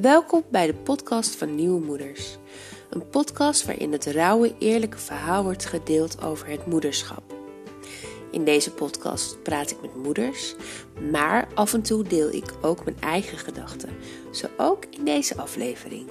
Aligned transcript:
Welkom 0.00 0.44
bij 0.50 0.66
de 0.66 0.74
podcast 0.74 1.36
van 1.36 1.54
Nieuwe 1.54 1.84
Moeders. 1.84 2.36
Een 2.90 3.08
podcast 3.08 3.64
waarin 3.64 3.92
het 3.92 4.04
rauwe, 4.04 4.54
eerlijke 4.58 4.98
verhaal 4.98 5.42
wordt 5.42 5.64
gedeeld 5.64 6.22
over 6.22 6.48
het 6.48 6.66
moederschap. 6.66 7.34
In 8.30 8.44
deze 8.44 8.72
podcast 8.72 9.42
praat 9.42 9.70
ik 9.70 9.80
met 9.80 9.96
moeders, 9.96 10.54
maar 11.10 11.48
af 11.54 11.72
en 11.74 11.82
toe 11.82 12.02
deel 12.02 12.32
ik 12.32 12.52
ook 12.62 12.84
mijn 12.84 13.00
eigen 13.00 13.38
gedachten, 13.38 13.90
zo 14.32 14.46
ook 14.56 14.84
in 14.84 15.04
deze 15.04 15.36
aflevering. 15.36 16.08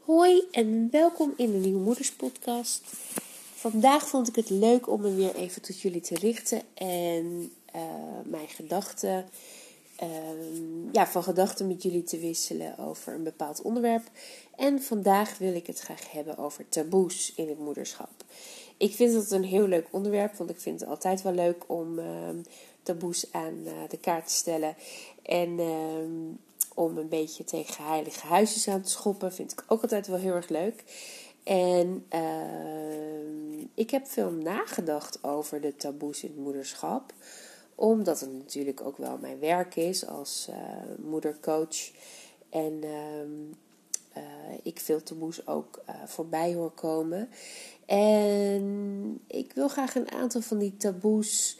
Hoi 0.00 0.42
en 0.50 0.88
welkom 0.90 1.32
in 1.36 1.52
de 1.52 1.58
Nieuwe 1.58 1.80
Moeders 1.80 2.12
podcast. 2.12 2.82
Vandaag 3.70 4.08
vond 4.08 4.28
ik 4.28 4.36
het 4.36 4.50
leuk 4.50 4.88
om 4.88 5.00
me 5.00 5.14
weer 5.14 5.34
even 5.34 5.62
tot 5.62 5.80
jullie 5.80 6.00
te 6.00 6.14
richten 6.14 6.62
en 6.74 7.52
uh, 7.74 7.82
mijn 8.24 8.48
gedachten, 8.48 9.28
uh, 10.02 10.08
ja, 10.92 11.06
van 11.06 11.22
gedachten 11.22 11.66
met 11.66 11.82
jullie 11.82 12.02
te 12.02 12.18
wisselen 12.18 12.78
over 12.78 13.14
een 13.14 13.22
bepaald 13.22 13.62
onderwerp. 13.62 14.02
En 14.56 14.82
vandaag 14.82 15.38
wil 15.38 15.54
ik 15.54 15.66
het 15.66 15.78
graag 15.78 16.12
hebben 16.12 16.38
over 16.38 16.68
taboes 16.68 17.32
in 17.36 17.48
het 17.48 17.58
moederschap. 17.58 18.24
Ik 18.76 18.94
vind 18.94 19.12
dat 19.12 19.30
een 19.30 19.44
heel 19.44 19.66
leuk 19.66 19.88
onderwerp, 19.90 20.36
want 20.36 20.50
ik 20.50 20.60
vind 20.60 20.80
het 20.80 20.88
altijd 20.88 21.22
wel 21.22 21.34
leuk 21.34 21.64
om 21.66 21.98
uh, 21.98 22.06
taboes 22.82 23.32
aan 23.32 23.58
eh, 23.64 23.72
de 23.88 23.98
kaart 23.98 24.26
te 24.26 24.34
stellen. 24.34 24.76
En 25.22 25.58
ehm, 25.58 26.34
om 26.74 26.98
een 26.98 27.08
beetje 27.08 27.44
tegen 27.44 27.84
heilige 27.84 28.26
huisjes 28.26 28.68
aan 28.68 28.82
te 28.82 28.90
schoppen, 28.90 29.32
vind 29.32 29.52
ik 29.52 29.64
ook 29.68 29.82
altijd 29.82 30.06
wel 30.06 30.18
heel 30.18 30.34
erg 30.34 30.48
leuk. 30.48 30.84
En 31.46 32.06
uh, 32.14 33.66
ik 33.74 33.90
heb 33.90 34.06
veel 34.06 34.30
nagedacht 34.30 35.24
over 35.24 35.60
de 35.60 35.76
taboes 35.76 36.22
in 36.22 36.28
het 36.28 36.38
moederschap. 36.38 37.12
Omdat 37.74 38.20
het 38.20 38.32
natuurlijk 38.32 38.80
ook 38.80 38.96
wel 38.96 39.18
mijn 39.18 39.38
werk 39.38 39.76
is 39.76 40.06
als 40.06 40.46
uh, 40.50 40.56
moedercoach. 40.98 41.90
En 42.50 42.72
uh, 42.82 44.22
ik 44.62 44.80
veel 44.80 45.02
taboes 45.02 45.46
ook 45.46 45.82
eh, 45.86 45.94
voorbij 46.06 46.54
hoor 46.54 46.70
komen. 46.70 47.28
En 47.86 49.20
ik 49.26 49.52
wil 49.52 49.68
graag 49.68 49.94
een 49.94 50.10
aantal 50.10 50.40
van 50.40 50.58
die 50.58 50.76
taboes 50.76 51.58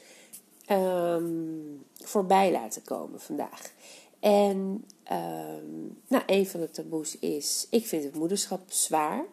um, 0.71 1.85
voorbij 2.03 2.51
laten 2.51 2.83
komen 2.83 3.19
vandaag. 3.19 3.71
En 4.19 4.85
nou, 6.07 6.23
een 6.25 6.47
van 6.47 6.59
de 6.59 6.71
taboes 6.71 7.19
is: 7.19 7.67
ik 7.69 7.85
vind 7.85 8.03
het 8.03 8.15
moederschap 8.15 8.71
zwaar. 8.71 9.25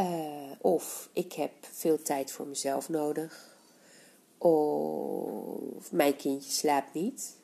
Uh, 0.00 0.52
of 0.60 1.10
ik 1.12 1.32
heb 1.32 1.52
veel 1.60 2.02
tijd 2.02 2.32
voor 2.32 2.46
mezelf 2.46 2.88
nodig. 2.88 3.56
Of 4.38 5.92
mijn 5.92 6.16
kindje 6.16 6.50
slaapt 6.50 6.94
niet. 6.94 7.36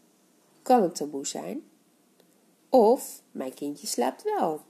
Kan 0.63 0.83
een 0.83 0.93
taboe 0.93 1.27
zijn. 1.27 1.65
Of 2.69 3.23
mijn 3.31 3.55
kindje 3.55 3.87
slaapt 3.87 4.23
wel. 4.23 4.61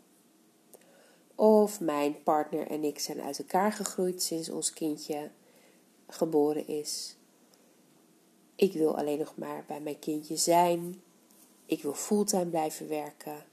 Of 1.34 1.80
mijn 1.80 2.22
partner 2.22 2.66
en 2.66 2.84
ik 2.84 2.98
zijn 2.98 3.20
uit 3.20 3.38
elkaar 3.38 3.72
gegroeid 3.72 4.22
sinds 4.22 4.48
ons 4.48 4.72
kindje 4.72 5.30
geboren 6.08 6.66
is. 6.66 7.16
Ik 8.56 8.72
wil 8.72 8.96
alleen 8.96 9.18
nog 9.18 9.36
maar 9.36 9.64
bij 9.66 9.80
mijn 9.80 9.98
kindje 9.98 10.36
zijn. 10.36 11.02
Ik 11.66 11.82
wil 11.82 11.94
fulltime 11.94 12.46
blijven 12.46 12.88
werken. 12.88 13.44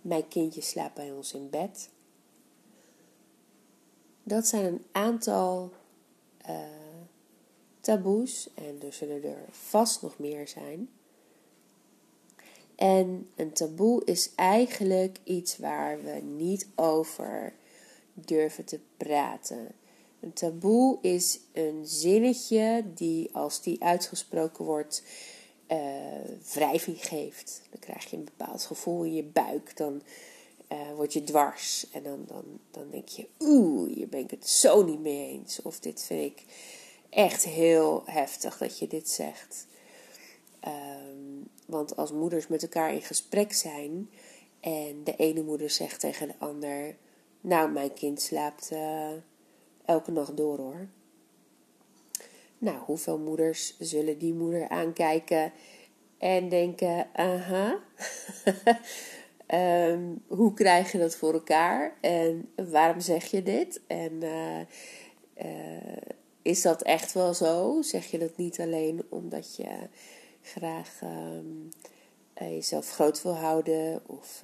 Mijn 0.00 0.28
kindje 0.28 0.60
slaapt 0.60 0.94
bij 0.94 1.12
ons 1.12 1.32
in 1.34 1.50
bed. 1.50 1.88
Dat 4.30 4.46
zijn 4.46 4.64
een 4.64 4.84
aantal 4.92 5.72
uh, 6.48 6.56
taboes 7.80 8.48
en 8.54 8.78
er 8.86 8.92
zullen 8.92 9.24
er 9.24 9.44
vast 9.50 10.02
nog 10.02 10.18
meer 10.18 10.48
zijn. 10.48 10.88
En 12.74 13.28
een 13.36 13.52
taboe 13.52 14.04
is 14.04 14.34
eigenlijk 14.34 15.18
iets 15.24 15.58
waar 15.58 16.02
we 16.02 16.20
niet 16.22 16.66
over 16.74 17.52
durven 18.14 18.64
te 18.64 18.80
praten. 18.96 19.68
Een 20.20 20.32
taboe 20.32 20.98
is 21.00 21.40
een 21.52 21.80
zinnetje 21.86 22.84
die, 22.94 23.28
als 23.32 23.62
die 23.62 23.84
uitgesproken 23.84 24.64
wordt, 24.64 25.02
uh, 25.68 25.78
wrijving 26.52 27.06
geeft. 27.06 27.62
Dan 27.70 27.80
krijg 27.80 28.10
je 28.10 28.16
een 28.16 28.24
bepaald 28.36 28.62
gevoel 28.62 29.04
in 29.04 29.14
je 29.14 29.24
buik. 29.24 29.76
Dan 29.76 30.02
uh, 30.72 30.92
word 30.94 31.12
je 31.12 31.22
dwars. 31.22 31.90
En 31.90 32.02
dan, 32.02 32.24
dan, 32.26 32.44
dan 32.70 32.90
denk 32.90 33.08
je, 33.08 33.28
oeh, 33.38 33.94
hier 33.94 34.08
ben 34.08 34.20
ik 34.20 34.30
het 34.30 34.48
zo 34.48 34.84
niet 34.84 35.00
mee 35.00 35.28
eens. 35.28 35.62
Of 35.62 35.80
dit 35.80 36.02
vind 36.02 36.38
ik 36.38 36.44
echt 37.10 37.44
heel 37.44 38.02
heftig 38.04 38.58
dat 38.58 38.78
je 38.78 38.86
dit 38.86 39.08
zegt. 39.08 39.66
Um, 40.64 41.48
want 41.66 41.96
als 41.96 42.12
moeders 42.12 42.46
met 42.46 42.62
elkaar 42.62 42.94
in 42.94 43.02
gesprek 43.02 43.52
zijn 43.52 44.10
en 44.60 45.04
de 45.04 45.16
ene 45.16 45.42
moeder 45.42 45.70
zegt 45.70 46.00
tegen 46.00 46.28
de 46.28 46.34
ander: 46.38 46.96
Nou, 47.40 47.70
mijn 47.70 47.92
kind 47.94 48.20
slaapt 48.20 48.70
uh, 48.72 49.10
elke 49.84 50.10
nacht 50.10 50.36
door 50.36 50.58
hoor. 50.58 50.88
Nou, 52.58 52.78
hoeveel 52.78 53.18
moeders 53.18 53.78
zullen 53.78 54.18
die 54.18 54.34
moeder 54.34 54.68
aankijken 54.68 55.52
en 56.18 56.48
denken: 56.48 57.08
Aha, 57.12 57.78
um, 59.54 60.22
hoe 60.26 60.54
krijg 60.54 60.92
je 60.92 60.98
dat 60.98 61.16
voor 61.16 61.32
elkaar 61.32 61.96
en 62.00 62.48
waarom 62.70 63.00
zeg 63.00 63.24
je 63.24 63.42
dit? 63.42 63.80
En 63.86 64.12
uh, 64.12 64.60
uh, 65.44 65.96
is 66.42 66.62
dat 66.62 66.82
echt 66.82 67.12
wel 67.12 67.34
zo? 67.34 67.82
Zeg 67.82 68.06
je 68.06 68.18
dat 68.18 68.36
niet 68.36 68.60
alleen 68.60 69.02
omdat 69.08 69.56
je 69.56 69.68
graag 70.42 71.00
um, 71.02 71.68
jezelf 72.34 72.90
groot 72.90 73.22
wil 73.22 73.36
houden? 73.36 74.02
Of, 74.06 74.42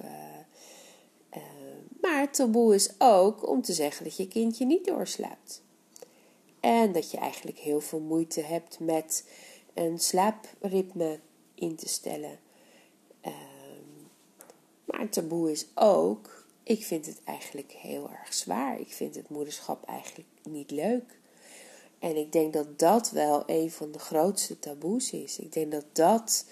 maar 2.01 2.31
taboe 2.31 2.75
is 2.75 2.89
ook 2.97 3.47
om 3.47 3.61
te 3.61 3.73
zeggen 3.73 4.03
dat 4.03 4.17
je 4.17 4.27
kindje 4.27 4.65
niet 4.65 4.85
doorslaapt. 4.85 5.63
En 6.59 6.91
dat 6.91 7.11
je 7.11 7.17
eigenlijk 7.17 7.57
heel 7.57 7.81
veel 7.81 7.99
moeite 7.99 8.41
hebt 8.41 8.79
met 8.79 9.29
een 9.73 9.99
slaapritme 9.99 11.19
in 11.55 11.75
te 11.75 11.87
stellen. 11.87 12.39
Maar 14.87 14.99
een 14.99 15.09
taboe 15.09 15.51
is 15.51 15.67
ook, 15.75 16.45
ik 16.63 16.85
vind 16.85 17.05
het 17.05 17.21
eigenlijk 17.23 17.71
heel 17.71 18.09
erg 18.11 18.33
zwaar. 18.33 18.79
Ik 18.79 18.93
vind 18.93 19.15
het 19.15 19.29
moederschap 19.29 19.85
eigenlijk 19.85 20.29
niet 20.43 20.71
leuk. 20.71 21.19
En 21.99 22.15
ik 22.15 22.31
denk 22.31 22.53
dat 22.53 22.79
dat 22.79 23.11
wel 23.11 23.43
een 23.45 23.71
van 23.71 23.91
de 23.91 23.99
grootste 23.99 24.59
taboes 24.59 25.11
is. 25.11 25.39
Ik 25.39 25.53
denk 25.53 25.71
dat 25.71 25.85
dat 25.91 26.45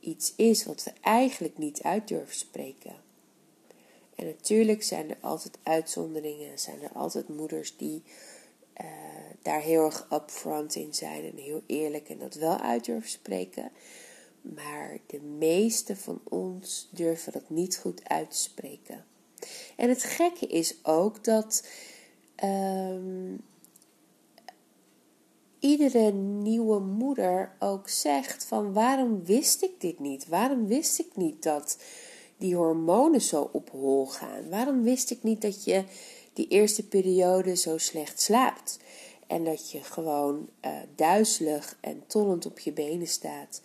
iets 0.00 0.32
is 0.36 0.64
wat 0.64 0.84
we 0.84 0.92
eigenlijk 1.00 1.58
niet 1.58 1.82
uit 1.82 2.08
durven 2.08 2.36
spreken. 2.36 2.94
En 4.14 4.26
natuurlijk 4.26 4.82
zijn 4.82 5.10
er 5.10 5.16
altijd 5.20 5.58
uitzonderingen, 5.62 6.58
zijn 6.58 6.82
er 6.82 6.92
altijd 6.92 7.28
moeders 7.28 7.76
die 7.76 8.02
uh, 8.80 8.86
daar 9.42 9.60
heel 9.60 9.84
erg 9.84 10.06
upfront 10.12 10.74
in 10.74 10.94
zijn 10.94 11.24
en 11.24 11.36
heel 11.36 11.62
eerlijk 11.66 12.08
en 12.08 12.18
dat 12.18 12.34
wel 12.34 12.58
uit 12.58 12.84
durven 12.84 13.10
spreken. 13.10 13.70
Maar 14.44 14.98
de 15.06 15.20
meeste 15.20 15.96
van 15.96 16.20
ons 16.28 16.88
durven 16.90 17.32
dat 17.32 17.50
niet 17.50 17.76
goed 17.76 18.08
uit 18.08 18.30
te 18.30 18.36
spreken. 18.36 19.04
En 19.76 19.88
het 19.88 20.02
gekke 20.02 20.46
is 20.46 20.74
ook 20.82 21.24
dat 21.24 21.66
um, 22.44 23.40
iedere 25.58 26.12
nieuwe 26.12 26.80
moeder 26.80 27.56
ook 27.58 27.88
zegt 27.88 28.44
van 28.44 28.72
waarom 28.72 29.24
wist 29.24 29.62
ik 29.62 29.80
dit 29.80 29.98
niet? 29.98 30.28
Waarom 30.28 30.66
wist 30.66 30.98
ik 30.98 31.16
niet 31.16 31.42
dat 31.42 31.78
die 32.36 32.56
hormonen 32.56 33.20
zo 33.20 33.48
op 33.52 33.70
hol 33.70 34.06
gaan? 34.06 34.48
Waarom 34.50 34.82
wist 34.82 35.10
ik 35.10 35.22
niet 35.22 35.42
dat 35.42 35.64
je 35.64 35.84
die 36.32 36.48
eerste 36.48 36.88
periode 36.88 37.56
zo 37.56 37.78
slecht 37.78 38.20
slaapt? 38.20 38.78
En 39.26 39.44
dat 39.44 39.70
je 39.70 39.82
gewoon 39.82 40.48
uh, 40.64 40.72
duizelig 40.94 41.76
en 41.80 42.02
tollend 42.06 42.46
op 42.46 42.58
je 42.58 42.72
benen 42.72 43.06
staat. 43.06 43.60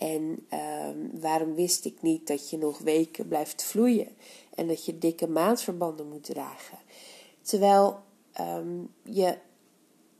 En 0.00 0.46
um, 0.52 1.20
waarom 1.20 1.54
wist 1.54 1.84
ik 1.84 2.02
niet 2.02 2.26
dat 2.26 2.50
je 2.50 2.58
nog 2.58 2.78
weken 2.78 3.28
blijft 3.28 3.62
vloeien 3.62 4.08
en 4.54 4.66
dat 4.66 4.84
je 4.84 4.98
dikke 4.98 5.28
maandverbanden 5.28 6.08
moet 6.08 6.24
dragen? 6.24 6.78
Terwijl 7.42 8.02
um, 8.40 8.94
je 9.02 9.38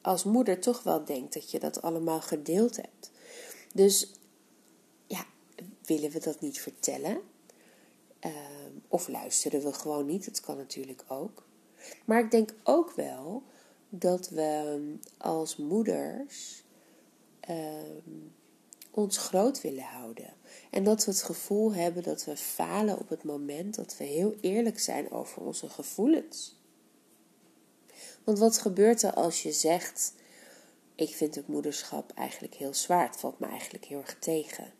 als 0.00 0.24
moeder 0.24 0.60
toch 0.60 0.82
wel 0.82 1.04
denkt 1.04 1.34
dat 1.34 1.50
je 1.50 1.58
dat 1.58 1.82
allemaal 1.82 2.20
gedeeld 2.20 2.76
hebt. 2.76 3.10
Dus 3.74 4.12
ja, 5.06 5.26
willen 5.84 6.10
we 6.10 6.20
dat 6.20 6.40
niet 6.40 6.60
vertellen? 6.60 7.20
Um, 8.20 8.82
of 8.88 9.08
luisteren 9.08 9.62
we 9.62 9.72
gewoon 9.72 10.06
niet? 10.06 10.24
Dat 10.24 10.40
kan 10.40 10.56
natuurlijk 10.56 11.04
ook. 11.08 11.44
Maar 12.04 12.24
ik 12.24 12.30
denk 12.30 12.54
ook 12.62 12.92
wel 12.92 13.42
dat 13.88 14.28
we 14.28 14.80
als 15.18 15.56
moeders 15.56 16.62
ons 18.90 19.18
groot 19.18 19.60
willen 19.60 19.84
houden. 19.84 20.34
En 20.70 20.84
dat 20.84 21.04
we 21.04 21.10
het 21.10 21.22
gevoel 21.22 21.74
hebben 21.74 22.02
dat 22.02 22.24
we 22.24 22.36
falen 22.36 22.98
op 22.98 23.08
het 23.08 23.24
moment 23.24 23.74
dat 23.74 23.96
we 23.96 24.04
heel 24.04 24.34
eerlijk 24.40 24.78
zijn 24.78 25.10
over 25.10 25.42
onze 25.42 25.68
gevoelens. 25.68 26.58
Want 28.24 28.38
wat 28.38 28.58
gebeurt 28.58 29.02
er 29.02 29.14
als 29.14 29.42
je 29.42 29.52
zegt: 29.52 30.12
ik 30.94 31.14
vind 31.14 31.34
het 31.34 31.48
moederschap 31.48 32.12
eigenlijk 32.14 32.54
heel 32.54 32.74
zwaar. 32.74 33.06
Het 33.06 33.20
valt 33.20 33.38
me 33.38 33.46
eigenlijk 33.46 33.84
heel 33.84 33.98
erg 33.98 34.18
tegen. 34.18 34.72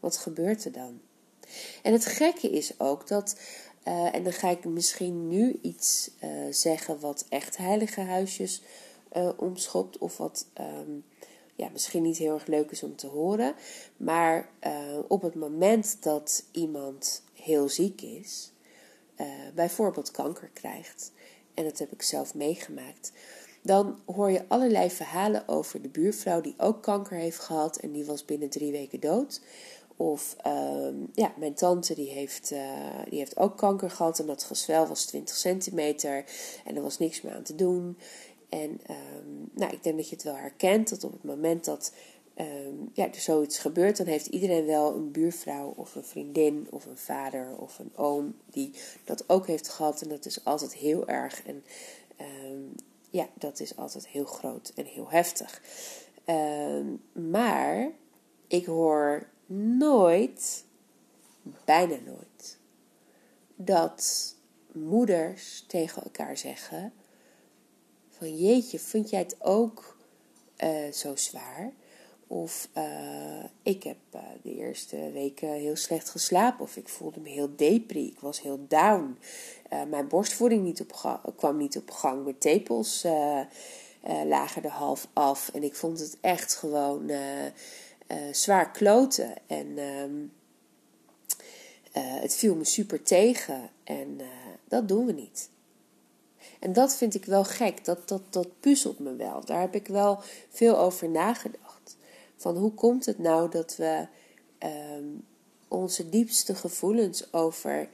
Wat 0.00 0.16
gebeurt 0.16 0.64
er 0.64 0.72
dan? 0.72 1.00
En 1.82 1.92
het 1.92 2.06
gekke 2.06 2.50
is 2.50 2.80
ook 2.80 3.08
dat, 3.08 3.40
uh, 3.84 4.14
en 4.14 4.22
dan 4.22 4.32
ga 4.32 4.48
ik 4.50 4.64
misschien 4.64 5.28
nu 5.28 5.58
iets 5.62 6.10
uh, 6.24 6.30
zeggen 6.50 7.00
wat 7.00 7.26
echt 7.28 7.56
heilige 7.56 8.00
huisjes 8.00 8.62
uh, 9.16 9.28
omschopt, 9.36 9.98
of 9.98 10.16
wat 10.16 10.46
um, 10.60 11.04
ja, 11.60 11.68
misschien 11.72 12.02
niet 12.02 12.18
heel 12.18 12.34
erg 12.34 12.46
leuk 12.46 12.70
is 12.70 12.82
om 12.82 12.96
te 12.96 13.06
horen. 13.06 13.54
Maar 13.96 14.48
op 15.08 15.22
het 15.22 15.34
moment 15.34 16.02
dat 16.02 16.44
iemand 16.50 17.22
heel 17.34 17.68
ziek 17.68 18.02
is, 18.02 18.52
bijvoorbeeld 19.54 20.10
kanker 20.10 20.50
krijgt, 20.52 21.12
en 21.54 21.64
dat 21.64 21.78
heb 21.78 21.92
ik 21.92 22.02
zelf 22.02 22.34
meegemaakt, 22.34 23.12
dan 23.62 23.98
hoor 24.04 24.30
je 24.30 24.44
allerlei 24.48 24.90
verhalen 24.90 25.48
over 25.48 25.82
de 25.82 25.88
buurvrouw 25.88 26.40
die 26.40 26.54
ook 26.58 26.82
kanker 26.82 27.16
heeft 27.16 27.38
gehad 27.38 27.76
en 27.76 27.92
die 27.92 28.04
was 28.04 28.24
binnen 28.24 28.50
drie 28.50 28.72
weken 28.72 29.00
dood. 29.00 29.40
Of 29.96 30.36
uh, 30.46 30.88
ja, 31.14 31.32
mijn 31.38 31.54
tante 31.54 31.94
die 31.94 32.10
heeft, 32.10 32.52
uh, 32.52 32.60
die 33.08 33.18
heeft 33.18 33.36
ook 33.36 33.56
kanker 33.56 33.90
gehad 33.90 34.18
en 34.18 34.26
dat 34.26 34.42
gezwel 34.42 34.86
was 34.86 35.04
20 35.04 35.36
centimeter 35.36 36.24
en 36.64 36.76
er 36.76 36.82
was 36.82 36.98
niks 36.98 37.22
meer 37.22 37.34
aan 37.34 37.42
te 37.42 37.54
doen. 37.54 37.98
En 38.50 38.70
um, 38.70 39.50
nou, 39.52 39.72
ik 39.72 39.82
denk 39.82 39.96
dat 39.96 40.08
je 40.08 40.14
het 40.14 40.24
wel 40.24 40.36
herkent 40.36 40.88
dat 40.88 41.04
op 41.04 41.12
het 41.12 41.24
moment 41.24 41.64
dat 41.64 41.92
um, 42.36 42.90
ja, 42.92 43.06
er 43.06 43.20
zoiets 43.20 43.58
gebeurt, 43.58 43.96
dan 43.96 44.06
heeft 44.06 44.26
iedereen 44.26 44.66
wel 44.66 44.94
een 44.94 45.10
buurvrouw 45.10 45.72
of 45.76 45.94
een 45.94 46.04
vriendin 46.04 46.66
of 46.70 46.86
een 46.86 46.98
vader 46.98 47.56
of 47.56 47.78
een 47.78 47.96
oom 47.96 48.34
die 48.50 48.70
dat 49.04 49.28
ook 49.28 49.46
heeft 49.46 49.68
gehad. 49.68 50.02
En 50.02 50.08
dat 50.08 50.26
is 50.26 50.44
altijd 50.44 50.74
heel 50.74 51.08
erg. 51.08 51.42
En 51.46 51.64
um, 52.20 52.74
ja, 53.10 53.28
dat 53.34 53.60
is 53.60 53.76
altijd 53.76 54.08
heel 54.08 54.24
groot 54.24 54.72
en 54.74 54.84
heel 54.84 55.10
heftig. 55.10 55.62
maar 57.12 57.90
ik 58.46 58.66
hoor 58.66 59.28
nooit, 59.78 60.64
bijna 61.64 61.96
nooit, 62.04 62.58
dat 63.56 64.34
moeders 64.72 65.64
tegen 65.66 66.02
elkaar 66.02 66.36
zeggen: 66.36 66.92
van 68.20 68.36
jeetje, 68.36 68.78
vind 68.78 69.10
jij 69.10 69.18
het 69.18 69.36
ook 69.38 69.96
uh, 70.64 70.92
zo 70.92 71.16
zwaar? 71.16 71.72
Of 72.26 72.68
uh, 72.76 73.44
ik 73.62 73.82
heb 73.82 73.96
uh, 74.14 74.20
de 74.42 74.54
eerste 74.54 75.10
weken 75.12 75.52
heel 75.52 75.76
slecht 75.76 76.10
geslapen. 76.10 76.64
Of 76.64 76.76
ik 76.76 76.88
voelde 76.88 77.20
me 77.20 77.28
heel 77.28 77.56
depri. 77.56 78.06
Ik 78.06 78.20
was 78.20 78.42
heel 78.42 78.64
down. 78.68 79.18
mijn 79.88 80.08
borstvoeding 80.08 80.62
niet 80.62 80.80
op 80.80 81.20
kwam 81.36 81.56
niet 81.56 81.76
op 81.76 81.90
gang. 81.90 82.24
Mijn 82.24 82.38
tepels 82.38 83.06
lagen 84.26 84.64
er 84.64 84.70
half 84.70 85.08
af. 85.12 85.50
En 85.54 85.62
ik 85.62 85.74
vond 85.74 85.98
het 85.98 86.16
echt 86.20 86.54
gewoon 86.54 87.10
zwaar 88.32 88.70
kloten. 88.70 89.34
En 89.46 89.66
uh, 89.66 90.04
het 91.94 92.34
viel 92.34 92.54
me 92.54 92.64
super 92.64 93.02
tegen. 93.02 93.70
En 93.84 94.20
dat 94.68 94.88
doen 94.88 95.06
we 95.06 95.12
niet. 95.12 95.48
En 96.60 96.72
dat 96.72 96.96
vind 96.96 97.14
ik 97.14 97.24
wel 97.24 97.44
gek. 97.44 97.84
Dat, 97.84 98.08
dat, 98.08 98.22
dat 98.30 98.60
puzzelt 98.60 98.98
me 98.98 99.16
wel. 99.16 99.44
Daar 99.44 99.60
heb 99.60 99.74
ik 99.74 99.86
wel 99.86 100.18
veel 100.48 100.78
over 100.78 101.08
nagedacht. 101.08 101.96
Van 102.36 102.56
hoe 102.56 102.74
komt 102.74 103.06
het 103.06 103.18
nou 103.18 103.50
dat 103.50 103.76
we 103.76 104.06
um, 104.94 105.26
onze 105.68 106.08
diepste 106.08 106.54
gevoelens 106.54 107.32
over 107.32 107.88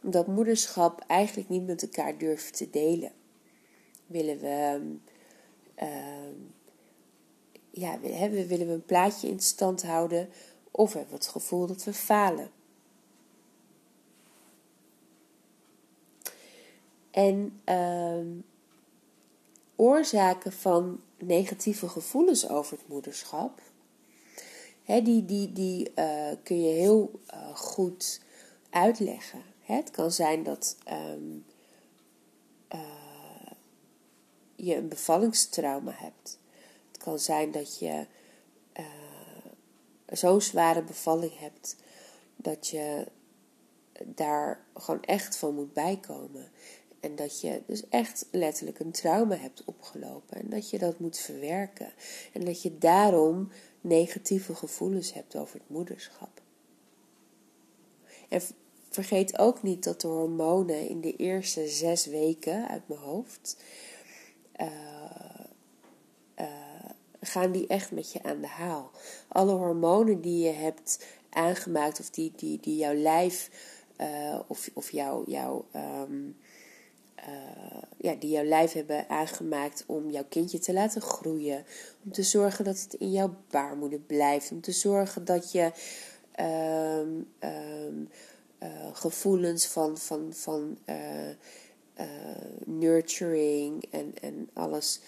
dat 0.00 0.26
moederschap 0.26 1.04
eigenlijk 1.06 1.48
niet 1.48 1.66
met 1.66 1.82
elkaar 1.82 2.18
durven 2.18 2.52
te 2.52 2.70
delen? 2.70 3.12
Willen 4.06 4.38
we. 4.38 4.80
Um, 5.80 6.54
ja, 7.70 8.00
willen 8.00 8.66
we 8.66 8.72
een 8.72 8.84
plaatje 8.84 9.28
in 9.28 9.40
stand 9.40 9.82
houden 9.82 10.28
of 10.70 10.92
hebben 10.92 11.10
we 11.10 11.16
het 11.16 11.26
gevoel 11.26 11.66
dat 11.66 11.84
we 11.84 11.92
falen. 11.92 12.50
En 17.12 17.60
uh, 17.68 18.42
oorzaken 19.76 20.52
van 20.52 21.00
negatieve 21.18 21.88
gevoelens 21.88 22.48
over 22.48 22.76
het 22.78 22.88
moederschap, 22.88 23.60
hè, 24.82 25.02
die, 25.02 25.24
die, 25.24 25.52
die 25.52 25.92
uh, 25.96 26.30
kun 26.42 26.62
je 26.62 26.72
heel 26.74 27.20
uh, 27.34 27.56
goed 27.56 28.20
uitleggen. 28.70 29.42
Het 29.60 29.90
kan 29.90 30.10
zijn 30.10 30.42
dat 30.42 30.76
um, 30.90 31.44
uh, 32.74 33.50
je 34.56 34.76
een 34.76 34.88
bevallingstrauma 34.88 35.92
hebt 35.94 36.38
kan 36.98 37.18
zijn 37.18 37.50
dat 37.50 37.78
je 37.78 38.06
zo'n 40.06 40.40
zware 40.40 40.82
bevalling 40.82 41.38
hebt 41.38 41.76
dat 42.36 42.68
je 42.68 43.06
daar 44.04 44.64
gewoon 44.74 45.02
echt 45.02 45.36
van 45.36 45.54
moet 45.54 45.72
bijkomen. 45.72 46.50
En 47.02 47.16
dat 47.16 47.40
je 47.40 47.62
dus 47.66 47.88
echt 47.88 48.26
letterlijk 48.30 48.78
een 48.78 48.92
trauma 48.92 49.36
hebt 49.36 49.64
opgelopen. 49.64 50.36
En 50.36 50.48
dat 50.48 50.70
je 50.70 50.78
dat 50.78 50.98
moet 50.98 51.18
verwerken. 51.18 51.92
En 52.32 52.44
dat 52.44 52.62
je 52.62 52.78
daarom 52.78 53.48
negatieve 53.80 54.54
gevoelens 54.54 55.12
hebt 55.12 55.36
over 55.36 55.58
het 55.58 55.68
moederschap. 55.68 56.40
En 58.28 58.40
vergeet 58.90 59.38
ook 59.38 59.62
niet 59.62 59.84
dat 59.84 60.00
de 60.00 60.08
hormonen 60.08 60.88
in 60.88 61.00
de 61.00 61.16
eerste 61.16 61.68
zes 61.68 62.06
weken 62.06 62.68
uit 62.68 62.88
mijn 62.88 63.00
hoofd. 63.00 63.56
Uh, 64.60 65.00
gaan 67.20 67.52
die 67.52 67.66
echt 67.66 67.90
met 67.90 68.12
je 68.12 68.22
aan 68.22 68.40
de 68.40 68.46
haal. 68.46 68.90
Alle 69.28 69.52
hormonen 69.52 70.20
die 70.20 70.44
je 70.44 70.52
hebt 70.52 71.06
aangemaakt 71.30 72.00
of 72.00 72.10
die, 72.10 72.32
die, 72.36 72.60
die 72.60 72.76
jouw 72.76 72.94
lijf 72.94 73.50
uh, 74.00 74.40
of, 74.46 74.70
of 74.72 74.90
jouw, 74.90 75.24
jouw, 75.26 75.64
um, 75.74 76.36
uh, 77.18 77.82
ja, 77.98 78.14
die 78.14 78.30
jouw 78.30 78.44
lijf 78.44 78.72
hebben 78.72 79.08
aangemaakt 79.08 79.84
om 79.86 80.10
jouw 80.10 80.24
kindje 80.28 80.58
te 80.58 80.72
laten 80.72 81.02
groeien. 81.02 81.64
Om 82.04 82.12
te 82.12 82.22
zorgen 82.22 82.64
dat 82.64 82.80
het 82.80 82.94
in 82.94 83.10
jouw 83.10 83.34
baarmoeder 83.50 83.98
blijft. 83.98 84.50
Om 84.50 84.60
te 84.60 84.72
zorgen 84.72 85.24
dat 85.24 85.52
je 85.52 85.72
um, 86.40 87.28
um, 87.40 88.08
uh, 88.62 88.68
gevoelens 88.92 89.66
van, 89.66 89.98
van, 89.98 90.32
van 90.34 90.78
nurturing 92.64 93.84
en, 93.90 94.12
en 94.20 94.50
alles 94.52 95.00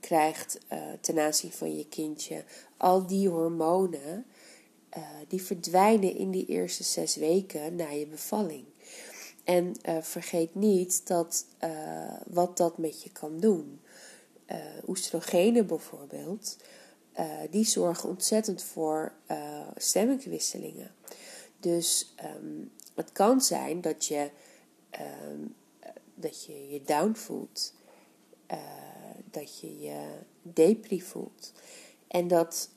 krijgt 0.00 0.58
ten 1.00 1.18
aanzien 1.18 1.52
van 1.52 1.76
je 1.76 1.88
kindje. 1.88 2.44
Al 2.76 3.06
die 3.06 3.28
hormonen, 3.28 4.26
die 5.28 5.42
verdwijnen 5.42 6.16
in 6.16 6.30
die 6.30 6.46
eerste 6.46 6.84
zes 6.84 7.16
weken 7.16 7.76
na 7.76 7.90
je 7.90 8.06
bevalling. 8.06 8.64
En 9.48 9.74
vergeet 10.02 10.54
niet 10.54 11.06
dat, 11.06 11.46
wat 12.26 12.56
dat 12.56 12.78
met 12.78 13.02
je 13.02 13.10
kan 13.12 13.40
doen. 13.40 13.80
oestrogenen 14.86 15.66
bijvoorbeeld, 15.66 16.56
die 17.50 17.64
zorgen 17.64 18.08
ontzettend 18.08 18.62
voor 18.62 19.12
stemmingwisselingen. 19.76 20.90
Dus 21.60 22.14
um, 22.24 22.72
het 22.94 23.12
kan 23.12 23.40
zijn 23.40 23.80
dat 23.80 24.06
je, 24.06 24.30
um, 25.30 25.54
dat 26.14 26.44
je 26.44 26.68
je 26.68 26.82
down 26.82 27.12
voelt 27.12 27.72
dat 29.30 29.60
je 29.60 29.78
je 29.78 30.06
depri 30.42 31.02
voelt. 31.02 31.52
En 32.08 32.28
dat 32.28 32.70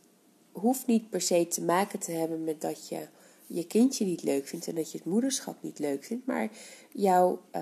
hoeft 0.52 0.88
niet 0.88 1.10
per 1.10 1.22
se 1.22 1.48
te 1.48 1.62
maken 1.62 2.00
te 2.00 2.12
hebben 2.12 2.44
met 2.44 2.62
dat 2.62 2.88
je 2.88 3.08
je 3.54 3.68
kindje 3.68 4.06
niet 4.06 4.24
leuk 4.24 4.48
vindt 4.48 4.68
en 4.68 4.76
dat 4.76 4.92
je 4.92 4.98
het 4.98 5.08
moederschap 5.08 5.62
niet 5.62 5.80
leuk 5.80 6.04
vindt, 6.04 6.26
maar 6.26 6.50
jouw 6.92 7.42
uh, 7.56 7.62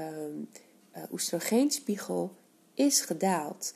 oestrogeenspiegel 1.11 2.35
is 2.73 3.01
gedaald 3.01 3.73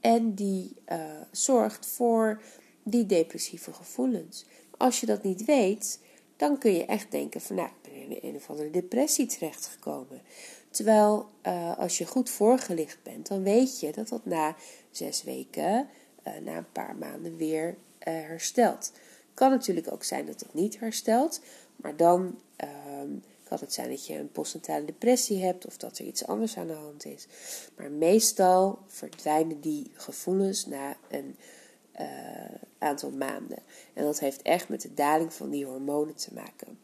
en 0.00 0.34
die 0.34 0.74
uh, 0.88 1.20
zorgt 1.30 1.86
voor 1.86 2.42
die 2.82 3.06
depressieve 3.06 3.72
gevoelens. 3.72 4.44
Als 4.76 5.00
je 5.00 5.06
dat 5.06 5.22
niet 5.22 5.44
weet, 5.44 6.00
dan 6.36 6.58
kun 6.58 6.72
je 6.72 6.84
echt 6.84 7.10
denken 7.10 7.40
van 7.40 7.56
nou, 7.56 7.68
ik 7.68 7.92
ben 7.92 8.22
in 8.22 8.28
een 8.28 8.36
of 8.36 8.50
andere 8.50 8.70
depressie 8.70 9.26
terechtgekomen. 9.26 10.22
Terwijl 10.70 11.28
uh, 11.46 11.78
als 11.78 11.98
je 11.98 12.06
goed 12.06 12.30
voorgelicht 12.30 12.98
bent, 13.02 13.28
dan 13.28 13.42
weet 13.42 13.80
je 13.80 13.92
dat 13.92 14.08
dat 14.08 14.24
na 14.24 14.56
zes 14.90 15.22
weken, 15.22 15.88
na 16.42 16.56
een 16.56 16.72
paar 16.72 16.96
maanden 16.96 17.36
weer 17.36 17.76
herstelt. 17.98 18.92
Kan 19.36 19.50
natuurlijk 19.50 19.92
ook 19.92 20.04
zijn 20.04 20.26
dat 20.26 20.40
het 20.40 20.54
niet 20.54 20.80
herstelt, 20.80 21.40
maar 21.76 21.96
dan 21.96 22.40
ehm, 22.56 23.10
kan 23.44 23.58
het 23.60 23.72
zijn 23.72 23.90
dat 23.90 24.06
je 24.06 24.18
een 24.18 24.32
postnatale 24.32 24.84
depressie 24.84 25.44
hebt 25.44 25.66
of 25.66 25.76
dat 25.76 25.98
er 25.98 26.04
iets 26.04 26.26
anders 26.26 26.56
aan 26.56 26.66
de 26.66 26.72
hand 26.72 27.04
is. 27.04 27.26
Maar 27.76 27.90
meestal 27.90 28.78
verdwijnen 28.86 29.60
die 29.60 29.90
gevoelens 29.92 30.66
na 30.66 30.96
een 31.08 31.36
aantal 32.78 33.10
maanden. 33.10 33.58
En 33.92 34.04
dat 34.04 34.18
heeft 34.18 34.42
echt 34.42 34.68
met 34.68 34.80
de 34.80 34.94
daling 34.94 35.32
van 35.32 35.50
die 35.50 35.66
hormonen 35.66 36.14
te 36.14 36.34
maken. 36.34 36.78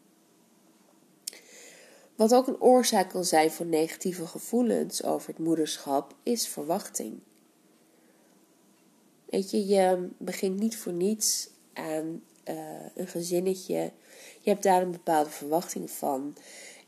Wat 2.16 2.34
ook 2.34 2.46
een 2.46 2.60
oorzaak 2.60 3.10
kan 3.10 3.24
zijn 3.24 3.50
voor 3.50 3.66
negatieve 3.66 4.26
gevoelens 4.26 5.04
over 5.04 5.28
het 5.28 5.38
moederschap 5.38 6.14
is 6.22 6.48
verwachting. 6.48 7.18
Weet 9.24 9.50
je, 9.50 9.66
je 9.66 10.08
begint 10.18 10.58
niet 10.58 10.76
voor 10.76 10.92
niets 10.92 11.48
aan 11.72 12.22
uh, 12.44 12.54
een 12.94 13.08
gezinnetje. 13.08 13.90
Je 14.40 14.50
hebt 14.50 14.62
daar 14.62 14.82
een 14.82 14.90
bepaalde 14.90 15.30
verwachting 15.30 15.90
van. 15.90 16.36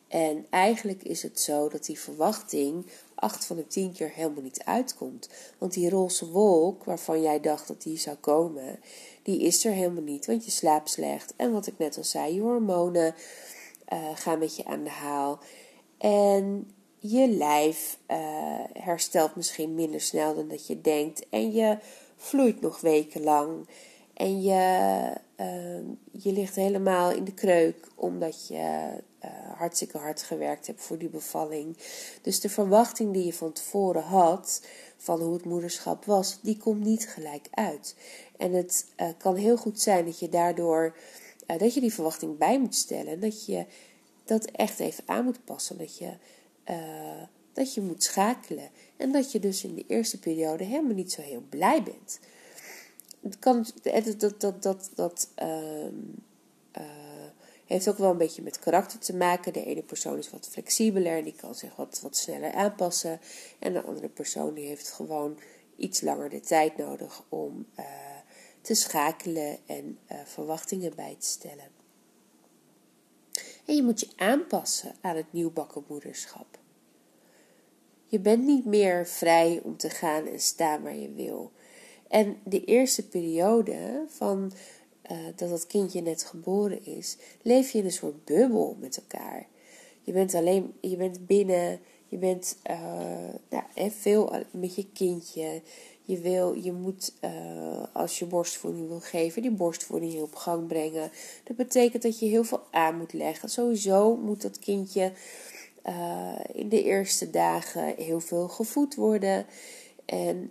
En 0.09 0.47
eigenlijk 0.51 1.03
is 1.03 1.23
het 1.23 1.41
zo 1.41 1.69
dat 1.69 1.85
die 1.85 1.99
verwachting 1.99 2.87
acht 3.15 3.45
van 3.45 3.57
de 3.57 3.67
tien 3.67 3.93
keer 3.93 4.11
helemaal 4.11 4.43
niet 4.43 4.65
uitkomt. 4.65 5.29
Want 5.59 5.73
die 5.73 5.91
roze 5.91 6.31
wolk 6.31 6.85
waarvan 6.85 7.23
jij 7.23 7.41
dacht 7.41 7.69
dat 7.69 7.83
die 7.83 7.99
zou 7.99 8.17
komen, 8.17 8.81
die 9.23 9.41
is 9.41 9.65
er 9.65 9.73
helemaal 9.73 10.03
niet. 10.03 10.27
Want 10.27 10.45
je 10.45 10.51
slaapt 10.51 10.91
slecht. 10.91 11.33
En 11.37 11.53
wat 11.53 11.67
ik 11.67 11.79
net 11.79 11.97
al 11.97 12.05
zei, 12.05 12.35
je 12.35 12.41
hormonen 12.41 13.15
uh, 13.93 13.99
gaan 14.15 14.39
met 14.39 14.57
je 14.57 14.65
aan 14.65 14.85
de 14.85 14.91
haal. 14.91 15.39
En 15.99 16.73
je 16.99 17.29
lijf 17.29 17.99
uh, 18.11 18.17
herstelt 18.73 19.37
misschien 19.37 19.75
minder 19.75 20.01
snel 20.01 20.35
dan 20.35 20.49
dat 20.49 20.67
je 20.67 20.81
denkt. 20.81 21.29
En 21.29 21.53
je 21.53 21.79
vloeit 22.17 22.61
nog 22.61 22.81
wekenlang. 22.81 23.69
En 24.15 24.43
je, 24.43 25.13
je 26.11 26.33
ligt 26.33 26.55
helemaal 26.55 27.11
in 27.11 27.25
de 27.25 27.35
kreuk 27.35 27.89
omdat 27.95 28.47
je 28.47 28.91
uh, 29.25 29.31
hartstikke 29.57 29.99
hard 29.99 30.23
gewerkt 30.23 30.67
hebt 30.67 30.83
voor 30.83 30.99
die 30.99 31.09
bevalling. 31.09 31.77
Dus 32.23 32.41
de 32.41 32.49
verwachting 32.49 33.13
die 33.13 33.25
je 33.25 33.33
van 33.33 33.53
tevoren 33.53 34.03
had 34.03 34.67
van 34.97 35.21
hoe 35.21 35.35
het 35.35 35.45
moederschap 35.45 36.05
was, 36.05 36.39
die 36.43 36.57
komt 36.57 36.85
niet 36.85 37.09
gelijk 37.09 37.47
uit. 37.51 37.97
En 38.37 38.53
het 38.53 38.87
uh, 39.01 39.09
kan 39.19 39.37
heel 39.37 39.57
goed 39.57 39.81
zijn 39.81 40.05
dat 40.05 40.19
je 40.19 40.29
daardoor 40.29 40.97
dat 41.47 41.75
je 41.75 41.81
die 41.81 41.93
verwachting 41.95 42.39
bij 42.39 42.61
moet 42.61 42.75
stellen. 42.75 43.21
Dat 43.21 43.47
je 43.47 43.67
dat 44.25 44.45
echt 44.45 44.79
even 44.79 45.05
aan 45.07 45.25
moet 45.25 45.45
passen. 45.45 45.79
Dat 45.79 45.99
je, 45.99 46.11
dat 47.53 47.75
je 47.75 47.81
moet 47.81 48.03
schakelen. 48.03 48.71
En 48.97 49.13
dat 49.13 49.33
je 49.33 49.41
dus 49.41 49.65
in 49.65 49.75
de 49.75 49.85
eerste 49.87 50.19
periode 50.19 50.65
helemaal 50.65 50.95
niet 50.95 51.13
zo 51.13 51.23
heel 51.23 51.43
blij 51.49 51.83
bent 51.83 52.19
het 53.25 53.39
kan, 53.39 53.67
dat, 54.19 54.41
dat, 54.41 54.63
dat, 54.63 54.91
dat 54.95 55.29
um, 55.43 56.15
uh, 56.79 56.83
heeft 57.67 57.89
ook 57.89 57.99
wel 57.99 58.11
een 58.11 58.19
beetje 58.19 58.43
met 58.43 58.59
karakter 58.59 58.99
te 58.99 59.17
maken. 59.17 59.53
De 59.53 59.65
ene 59.65 59.83
persoon 59.83 60.19
is 60.19 60.31
wat 60.31 60.49
flexibeler 60.49 61.17
en 61.17 61.25
die 61.25 61.35
kan 61.37 61.55
zich 61.55 61.77
wat, 61.77 62.01
wat 62.03 62.17
sneller 62.17 62.53
aanpassen. 62.53 63.21
En 63.59 63.73
de 63.73 63.83
andere 63.83 64.09
persoon 64.09 64.55
die 64.55 64.67
heeft 64.67 64.91
gewoon 64.91 65.39
iets 65.77 66.01
langer 66.01 66.31
de 66.31 66.41
tijd 66.41 66.77
nodig 66.77 67.23
om 67.29 67.67
uh, 67.79 67.85
te 68.61 68.75
schakelen 68.75 69.59
en 69.67 69.99
uh, 70.13 70.19
verwachtingen 70.25 70.95
bij 70.95 71.17
te 71.19 71.27
stellen. 71.27 71.69
En 73.65 73.75
je 73.75 73.83
moet 73.83 74.01
je 74.01 74.09
aanpassen 74.17 74.95
aan 75.01 75.17
het 75.17 75.33
nieuwbakken 75.33 75.85
moederschap. 75.89 76.59
Je 78.07 78.21
bent 78.21 78.45
niet 78.45 78.65
meer 78.65 79.07
vrij 79.07 79.61
om 79.63 79.77
te 79.77 79.91
gaan 79.91 80.27
en 80.27 80.41
staan 80.41 80.83
waar 80.83 80.97
je 80.97 81.13
wil. 81.13 81.53
En 82.09 82.37
de 82.45 82.65
eerste 82.65 83.09
periode 83.09 84.05
van 84.09 84.53
uh, 85.11 85.19
dat 85.37 85.51
dat 85.51 85.67
kindje 85.67 86.01
net 86.01 86.25
geboren 86.25 86.85
is, 86.87 87.17
leef 87.43 87.71
je 87.71 87.79
in 87.79 87.85
een 87.85 87.93
soort 87.93 88.25
bubbel 88.25 88.77
met 88.81 88.97
elkaar. 88.97 89.47
Je 90.03 90.13
bent 90.13 90.35
alleen, 90.35 90.73
je 90.81 90.97
bent 90.97 91.27
binnen, 91.27 91.81
je 92.09 92.17
bent 92.17 92.57
uh, 92.71 92.77
nou, 93.51 93.91
veel 93.91 94.33
met 94.51 94.75
je 94.75 94.87
kindje. 94.93 95.63
Je, 96.07 96.19
wil, 96.19 96.55
je 96.55 96.73
moet, 96.73 97.13
uh, 97.25 97.83
als 97.93 98.19
je 98.19 98.25
borstvoeding 98.25 98.89
wil 98.89 99.01
geven, 99.01 99.43
die 99.43 99.51
borstvoeding 99.51 100.21
op 100.21 100.35
gang 100.35 100.67
brengen. 100.67 101.11
Dat 101.45 101.57
betekent 101.57 102.03
dat 102.03 102.19
je 102.19 102.27
heel 102.27 102.45
veel 102.45 102.63
aan 102.71 102.97
moet 102.97 103.13
leggen. 103.13 103.49
Sowieso 103.49 104.17
moet 104.17 104.43
dat 104.43 104.59
kindje 104.59 105.13
in 106.53 106.69
de 106.69 106.83
eerste 106.83 107.31
dagen 107.31 107.95
heel 107.97 108.21
veel 108.21 108.49
gevoed 108.49 108.95
worden. 108.95 109.47
En 110.05 110.51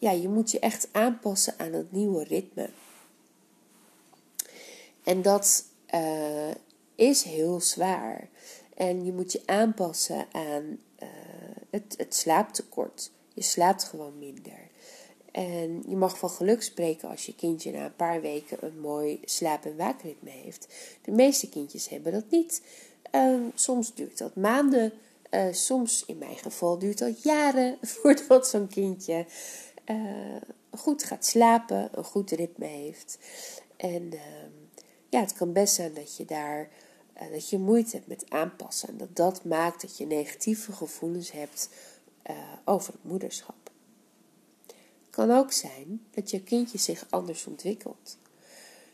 ja, 0.00 0.10
je 0.10 0.28
moet 0.28 0.50
je 0.50 0.58
echt 0.58 0.88
aanpassen 0.92 1.54
aan 1.56 1.72
het 1.72 1.92
nieuwe 1.92 2.24
ritme. 2.24 2.70
En 5.04 5.22
dat 5.22 5.64
uh, 5.94 6.50
is 6.94 7.22
heel 7.22 7.60
zwaar. 7.60 8.28
En 8.74 9.04
je 9.04 9.12
moet 9.12 9.32
je 9.32 9.42
aanpassen 9.46 10.26
aan 10.32 10.78
uh, 11.02 11.08
het, 11.70 11.94
het 11.96 12.14
slaaptekort. 12.14 13.10
Je 13.34 13.42
slaapt 13.42 13.84
gewoon 13.84 14.18
minder. 14.18 14.68
En 15.32 15.82
je 15.88 15.96
mag 15.96 16.18
van 16.18 16.30
geluk 16.30 16.62
spreken 16.62 17.08
als 17.08 17.26
je 17.26 17.34
kindje 17.34 17.72
na 17.72 17.84
een 17.84 17.96
paar 17.96 18.20
weken 18.20 18.58
een 18.60 18.80
mooi 18.80 19.20
slaap- 19.24 19.64
en 19.64 19.76
waakritme 19.76 20.30
heeft. 20.30 20.68
De 21.02 21.10
meeste 21.10 21.48
kindjes 21.48 21.88
hebben 21.88 22.12
dat 22.12 22.30
niet. 22.30 22.62
Uh, 23.14 23.40
soms 23.54 23.94
duurt 23.94 24.18
dat 24.18 24.34
maanden. 24.34 24.92
Uh, 25.30 25.52
soms, 25.52 26.04
in 26.06 26.18
mijn 26.18 26.36
geval, 26.36 26.78
duurt 26.78 26.98
dat 26.98 27.22
jaren 27.22 27.78
voordat 27.92 28.48
zo'n 28.48 28.68
kindje 28.68 29.26
uh, 29.90 30.36
goed 30.70 31.04
gaat 31.04 31.26
slapen, 31.26 31.88
een 31.92 32.04
goed 32.04 32.30
ritme 32.30 32.66
heeft. 32.66 33.18
En 33.76 34.12
ehm, 34.12 34.50
ja, 35.08 35.20
het 35.20 35.32
kan 35.32 35.52
best 35.52 35.74
zijn 35.74 35.94
dat 35.94 36.16
je 36.16 36.24
daar 36.24 36.68
uh, 37.22 37.32
dat 37.32 37.50
je 37.50 37.58
moeite 37.58 37.96
hebt 37.96 38.08
met 38.08 38.30
aanpassen. 38.30 38.88
En 38.88 38.96
dat 38.96 39.16
dat 39.16 39.44
maakt 39.44 39.80
dat 39.80 39.96
je 39.96 40.06
negatieve 40.06 40.72
gevoelens 40.72 41.30
hebt 41.30 41.68
uh, 42.30 42.36
over 42.64 42.92
het 42.92 43.04
moederschap. 43.04 43.70
Het 44.66 45.10
kan 45.10 45.30
ook 45.30 45.52
zijn 45.52 46.06
dat 46.10 46.30
je 46.30 46.42
kindje 46.42 46.78
zich 46.78 47.06
anders 47.10 47.46
ontwikkelt. 47.46 48.18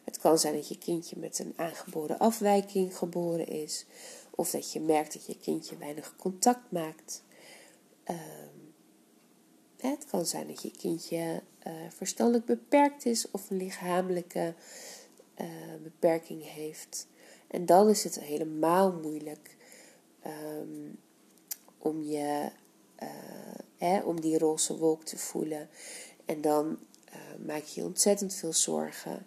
Het 0.05 0.19
kan 0.19 0.39
zijn 0.39 0.55
dat 0.55 0.69
je 0.69 0.79
kindje 0.79 1.17
met 1.19 1.39
een 1.39 1.53
aangeboren 1.57 2.19
afwijking 2.19 2.97
geboren 2.97 3.47
is. 3.47 3.87
Of 4.31 4.51
dat 4.51 4.73
je 4.73 4.81
merkt 4.81 5.13
dat 5.13 5.27
je 5.27 5.39
kindje 5.39 5.77
weinig 5.77 6.17
contact 6.17 6.71
maakt. 6.71 7.23
Uh, 8.11 8.17
het 9.77 10.07
kan 10.07 10.27
zijn 10.27 10.47
dat 10.47 10.63
je 10.63 10.71
kindje 10.71 11.43
uh, 11.67 11.73
verstandelijk 11.89 12.45
beperkt 12.45 13.07
is 13.07 13.31
of 13.31 13.51
een 13.51 13.57
lichamelijke 13.57 14.55
uh, 15.41 15.47
beperking 15.83 16.43
heeft. 16.45 17.07
En 17.47 17.67
dan 17.67 17.89
is 17.89 18.05
het 18.05 18.21
helemaal 18.21 18.93
moeilijk 18.93 19.57
um, 20.61 20.99
om, 21.79 22.03
je, 22.03 22.51
uh, 23.03 23.09
hè, 23.77 24.01
om 24.01 24.21
die 24.21 24.39
roze 24.39 24.77
wolk 24.77 25.05
te 25.05 25.19
voelen. 25.19 25.69
En 26.25 26.41
dan 26.41 26.79
maak 27.47 27.63
je 27.63 27.85
ontzettend 27.85 28.35
veel 28.35 28.53
zorgen. 28.53 29.27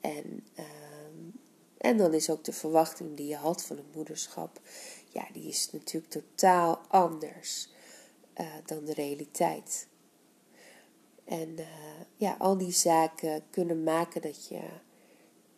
En, 0.00 0.44
um, 0.58 1.40
en 1.78 1.96
dan 1.96 2.14
is 2.14 2.30
ook 2.30 2.44
de 2.44 2.52
verwachting 2.52 3.16
die 3.16 3.26
je 3.26 3.36
had 3.36 3.64
van 3.64 3.76
het 3.76 3.94
moederschap, 3.94 4.60
ja, 5.08 5.26
die 5.32 5.48
is 5.48 5.72
natuurlijk 5.72 6.12
totaal 6.12 6.80
anders. 6.88 7.68
Uh, 8.40 8.46
dan 8.64 8.84
de 8.84 8.94
realiteit. 8.94 9.88
En 11.24 11.48
uh, 11.48 11.66
ja, 12.16 12.36
al 12.38 12.58
die 12.58 12.72
zaken 12.72 13.42
kunnen 13.50 13.82
maken 13.82 14.22
dat 14.22 14.48
je. 14.48 14.60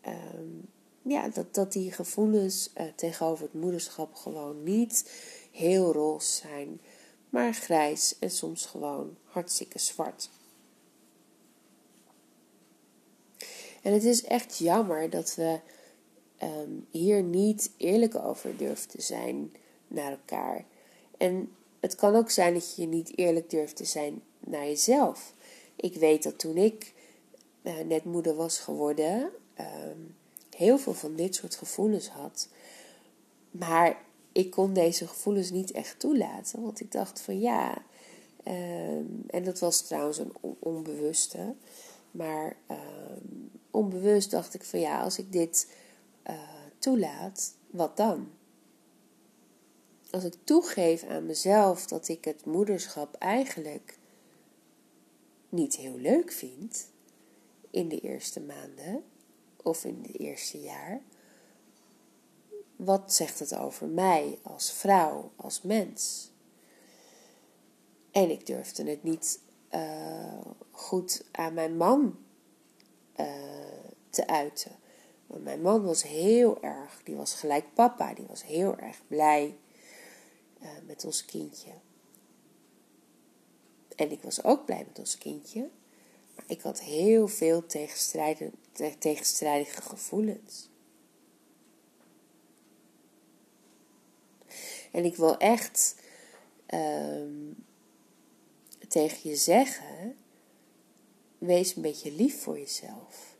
Um, 0.06 0.68
ja, 1.02 1.28
dat, 1.28 1.54
dat 1.54 1.72
die 1.72 1.92
gevoelens 1.92 2.70
uh, 2.76 2.84
tegenover 2.96 3.44
het 3.44 3.54
moederschap 3.54 4.14
gewoon 4.14 4.62
niet 4.62 5.10
heel 5.52 5.92
roze 5.92 6.32
zijn, 6.32 6.80
maar 7.28 7.54
grijs 7.54 8.18
en 8.18 8.30
soms 8.30 8.66
gewoon 8.66 9.16
hartstikke 9.24 9.78
zwart. 9.78 10.30
En 13.82 13.92
het 13.92 14.04
is 14.04 14.24
echt 14.24 14.58
jammer 14.58 15.10
dat 15.10 15.34
we 15.34 15.60
um, 16.42 16.86
hier 16.90 17.22
niet 17.22 17.70
eerlijk 17.76 18.14
over 18.14 18.56
durven 18.56 18.88
te 18.88 19.00
zijn 19.02 19.52
naar 19.88 20.10
elkaar. 20.10 20.64
En 21.18 21.52
het 21.80 21.94
kan 21.94 22.14
ook 22.14 22.30
zijn 22.30 22.54
dat 22.54 22.76
je 22.76 22.86
niet 22.86 23.18
eerlijk 23.18 23.50
durft 23.50 23.76
te 23.76 23.84
zijn 23.84 24.22
naar 24.40 24.64
jezelf. 24.64 25.34
Ik 25.76 25.94
weet 25.94 26.22
dat 26.22 26.38
toen 26.38 26.56
ik 26.56 26.94
uh, 27.62 27.78
net 27.78 28.04
moeder 28.04 28.34
was 28.34 28.58
geworden, 28.58 29.30
um, 29.58 30.16
heel 30.56 30.78
veel 30.78 30.94
van 30.94 31.16
dit 31.16 31.34
soort 31.34 31.54
gevoelens 31.54 32.08
had. 32.08 32.48
Maar 33.50 34.02
ik 34.32 34.50
kon 34.50 34.72
deze 34.72 35.06
gevoelens 35.06 35.50
niet 35.50 35.70
echt 35.70 35.98
toelaten, 35.98 36.62
want 36.62 36.80
ik 36.80 36.92
dacht 36.92 37.20
van 37.20 37.40
ja. 37.40 37.82
Um, 38.44 39.24
en 39.26 39.44
dat 39.44 39.58
was 39.58 39.82
trouwens 39.82 40.18
een 40.18 40.32
onbewuste. 40.58 41.54
Maar 42.10 42.56
um, 42.70 43.50
onbewust 43.70 44.30
dacht 44.30 44.54
ik 44.54 44.64
van 44.64 44.80
ja, 44.80 45.02
als 45.02 45.18
ik 45.18 45.32
dit 45.32 45.72
uh, 46.30 46.34
toelaat, 46.78 47.54
wat 47.70 47.96
dan? 47.96 48.28
Als 50.10 50.24
ik 50.24 50.34
toegeef 50.44 51.04
aan 51.04 51.26
mezelf 51.26 51.86
dat 51.86 52.08
ik 52.08 52.24
het 52.24 52.44
moederschap 52.44 53.14
eigenlijk 53.14 53.98
niet 55.48 55.76
heel 55.76 55.96
leuk 55.96 56.32
vind 56.32 56.90
in 57.70 57.88
de 57.88 58.00
eerste 58.00 58.40
maanden 58.40 59.04
of 59.62 59.84
in 59.84 60.02
het 60.02 60.18
eerste 60.18 60.60
jaar, 60.60 61.00
wat 62.76 63.14
zegt 63.14 63.38
het 63.38 63.56
over 63.56 63.86
mij 63.86 64.38
als 64.42 64.72
vrouw, 64.72 65.32
als 65.36 65.62
mens? 65.62 66.30
En 68.10 68.30
ik 68.30 68.46
durfde 68.46 68.90
het 68.90 69.02
niet 69.02 69.40
uh, 69.74 70.40
goed 70.70 71.24
aan 71.32 71.54
mijn 71.54 71.76
man 71.76 72.18
uh, 73.16 73.26
te 74.10 74.26
uiten. 74.26 74.72
Want 75.26 75.44
mijn 75.44 75.60
man 75.60 75.84
was 75.84 76.02
heel 76.02 76.62
erg, 76.62 77.00
die 77.04 77.16
was 77.16 77.34
gelijk 77.34 77.74
papa, 77.74 78.14
die 78.14 78.26
was 78.26 78.44
heel 78.44 78.76
erg 78.78 79.06
blij 79.06 79.56
uh, 80.62 80.68
met 80.86 81.04
ons 81.04 81.24
kindje. 81.24 81.72
En 83.96 84.10
ik 84.10 84.22
was 84.22 84.44
ook 84.44 84.64
blij 84.64 84.84
met 84.86 84.98
ons 84.98 85.18
kindje. 85.18 85.68
Maar 86.36 86.44
ik 86.46 86.60
had 86.60 86.80
heel 86.80 87.28
veel 87.28 87.66
tegenstrijdige 88.98 89.82
gevoelens. 89.82 90.68
En 94.90 95.04
ik 95.04 95.16
wil 95.16 95.36
echt 95.36 95.96
ehm, 96.66 97.52
tegen 98.88 99.30
je 99.30 99.36
zeggen: 99.36 100.16
wees 101.38 101.76
een 101.76 101.82
beetje 101.82 102.12
lief 102.12 102.42
voor 102.42 102.58
jezelf. 102.58 103.36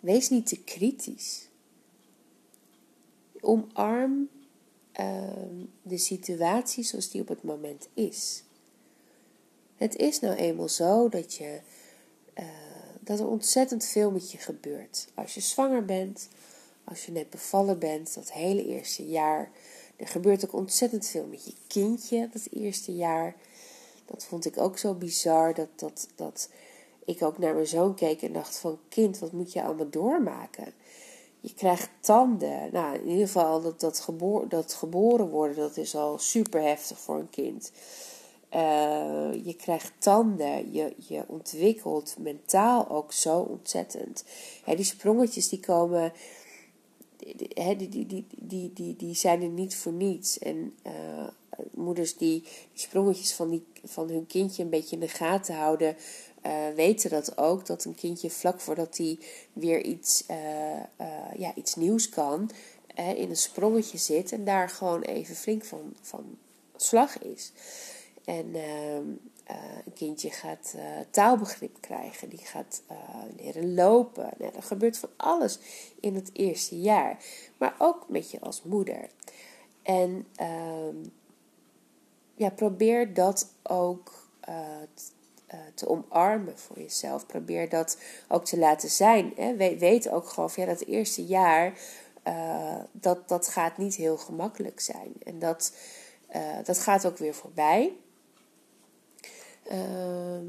Wees 0.00 0.28
niet 0.28 0.46
te 0.46 0.62
kritisch. 0.62 1.48
Omarm 3.40 4.28
ehm, 4.92 5.64
de 5.82 5.98
situatie 5.98 6.84
zoals 6.84 7.10
die 7.10 7.20
op 7.20 7.28
het 7.28 7.42
moment 7.42 7.88
is. 7.94 8.44
Het 9.76 9.96
is 9.96 10.20
nou 10.20 10.34
eenmaal 10.34 10.68
zo 10.68 11.08
dat, 11.08 11.34
je, 11.34 11.60
uh, 12.38 12.44
dat 13.00 13.18
er 13.18 13.26
ontzettend 13.26 13.84
veel 13.84 14.10
met 14.10 14.32
je 14.32 14.38
gebeurt. 14.38 15.08
Als 15.14 15.34
je 15.34 15.40
zwanger 15.40 15.84
bent, 15.84 16.28
als 16.84 17.06
je 17.06 17.12
net 17.12 17.30
bevallen 17.30 17.78
bent, 17.78 18.14
dat 18.14 18.32
hele 18.32 18.66
eerste 18.66 19.06
jaar. 19.06 19.50
Er 19.96 20.08
gebeurt 20.08 20.44
ook 20.44 20.52
ontzettend 20.52 21.06
veel 21.06 21.26
met 21.26 21.44
je 21.44 21.52
kindje 21.66 22.28
dat 22.32 22.46
eerste 22.50 22.94
jaar. 22.94 23.36
Dat 24.04 24.24
vond 24.24 24.46
ik 24.46 24.58
ook 24.58 24.78
zo 24.78 24.94
bizar. 24.94 25.54
Dat, 25.54 25.68
dat, 25.76 26.08
dat 26.14 26.48
ik 27.04 27.22
ook 27.22 27.38
naar 27.38 27.54
mijn 27.54 27.66
zoon 27.66 27.94
keek 27.94 28.22
en 28.22 28.32
dacht 28.32 28.58
van 28.58 28.78
kind, 28.88 29.18
wat 29.18 29.32
moet 29.32 29.52
je 29.52 29.62
allemaal 29.62 29.90
doormaken? 29.90 30.72
Je 31.40 31.54
krijgt 31.54 31.90
tanden. 32.00 32.68
Nou, 32.72 32.94
in 32.94 33.08
ieder 33.08 33.26
geval 33.26 33.62
dat, 33.62 33.80
dat, 33.80 34.00
geboor, 34.00 34.48
dat 34.48 34.74
geboren 34.74 35.28
worden, 35.28 35.56
dat 35.56 35.76
is 35.76 35.94
al 35.94 36.18
super 36.18 36.62
heftig 36.62 36.98
voor 36.98 37.18
een 37.18 37.30
kind. 37.30 37.72
Uh, 38.54 39.44
je 39.44 39.54
krijgt 39.56 39.92
tanden, 39.98 40.72
je, 40.72 40.94
je 40.96 41.24
ontwikkelt 41.26 42.16
mentaal 42.18 42.88
ook 42.88 43.12
zo 43.12 43.38
ontzettend. 43.38 44.24
die 44.64 44.84
sprongetjes 44.84 45.48
die 45.48 45.60
komen 45.60 46.12
die, 47.36 47.88
die, 47.88 48.06
die, 48.06 48.26
die, 48.36 48.72
die, 48.72 48.96
die 48.96 49.14
zijn 49.14 49.42
er 49.42 49.48
niet 49.48 49.76
voor 49.76 49.92
niets. 49.92 50.38
En 50.38 50.74
uh, 50.86 51.28
moeders 51.70 52.16
die, 52.16 52.42
die 52.42 52.82
sprongetjes 52.82 53.32
van, 53.32 53.50
die, 53.50 53.64
van 53.84 54.08
hun 54.08 54.26
kindje 54.26 54.62
een 54.62 54.70
beetje 54.70 54.94
in 54.94 55.00
de 55.00 55.08
gaten 55.08 55.54
houden, 55.54 55.96
uh, 56.46 56.52
weten 56.74 57.10
dat 57.10 57.38
ook. 57.38 57.66
Dat 57.66 57.84
een 57.84 57.94
kindje 57.94 58.30
vlak 58.30 58.60
voordat 58.60 58.96
hij 58.96 59.18
weer 59.52 59.82
iets, 59.82 60.24
uh, 60.30 60.36
ja, 61.36 61.54
iets 61.54 61.74
nieuws 61.74 62.08
kan, 62.08 62.50
in 62.94 63.30
een 63.30 63.36
sprongetje 63.36 63.98
zit 63.98 64.32
en 64.32 64.44
daar 64.44 64.68
gewoon 64.68 65.02
even 65.02 65.34
flink 65.34 65.64
van, 65.64 65.94
van 66.00 66.38
slag 66.76 67.18
is. 67.18 67.52
En 68.24 68.54
ehm, 68.54 69.08
uh, 69.50 69.56
een 69.84 69.92
kindje 69.92 70.30
gaat 70.30 70.74
uh, 70.76 70.82
taalbegrip 71.10 71.76
krijgen, 71.80 72.28
die 72.28 72.38
gaat 72.38 72.82
uh, 72.90 72.98
leren 73.36 73.74
lopen. 73.74 74.30
Nou, 74.38 74.54
er 74.54 74.62
gebeurt 74.62 74.98
van 74.98 75.08
alles 75.16 75.58
in 76.00 76.14
het 76.14 76.30
eerste 76.32 76.80
jaar, 76.80 77.24
maar 77.58 77.74
ook 77.78 78.08
met 78.08 78.30
je 78.30 78.40
als 78.40 78.62
moeder. 78.62 79.08
En 79.82 80.26
ehm, 80.34 80.96
ja, 82.34 82.50
probeer 82.50 83.14
dat 83.14 83.54
ook 83.62 84.28
te 85.74 85.88
omarmen 85.88 86.58
voor 86.58 86.78
jezelf. 86.78 87.26
Probeer 87.26 87.68
dat 87.68 87.98
ook 88.28 88.44
te 88.44 88.58
laten 88.58 88.90
zijn. 88.90 89.32
Hè. 89.36 89.56
We, 89.56 89.78
weet 89.78 90.08
ook 90.08 90.28
gewoon 90.28 90.50
van 90.50 90.62
ja, 90.64 90.68
dat 90.68 90.80
eerste 90.80 91.24
jaar, 91.24 91.78
dat, 92.92 93.28
dat 93.28 93.48
gaat 93.48 93.78
niet 93.78 93.94
heel 93.94 94.16
gemakkelijk 94.16 94.80
zijn. 94.80 95.12
En 95.24 95.38
dat, 95.38 95.72
dat 96.64 96.78
gaat 96.78 97.06
ook 97.06 97.18
weer 97.18 97.34
voorbij. 97.34 97.92
Ehm, 99.70 100.46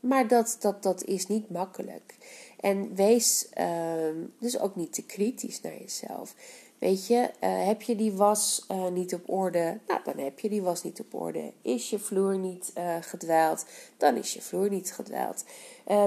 maar 0.00 0.28
dat, 0.28 0.56
dat, 0.60 0.82
dat 0.82 1.04
is 1.04 1.26
niet 1.26 1.50
makkelijk. 1.50 2.14
En 2.60 2.94
wees 2.94 3.48
ehm, 3.50 4.16
dus 4.38 4.58
ook 4.58 4.76
niet 4.76 4.92
te 4.92 5.02
kritisch 5.02 5.60
naar 5.60 5.78
jezelf. 5.78 6.34
Weet 6.78 7.06
je, 7.06 7.30
uh, 7.40 7.66
heb 7.66 7.82
je 7.82 7.96
die 7.96 8.12
was 8.12 8.66
uh, 8.70 8.88
niet 8.88 9.14
op 9.14 9.30
orde? 9.30 9.78
Nou, 9.86 10.00
dan 10.04 10.18
heb 10.18 10.40
je 10.40 10.48
die 10.48 10.62
was 10.62 10.82
niet 10.82 11.00
op 11.00 11.14
orde. 11.14 11.52
Is 11.62 11.90
je 11.90 11.98
vloer 11.98 12.38
niet 12.38 12.72
uh? 12.78 13.52
Dan 13.96 14.16
is 14.16 14.34
je 14.34 14.42
vloer 14.42 14.70
niet 14.70 14.92
gedwaald. 14.92 15.44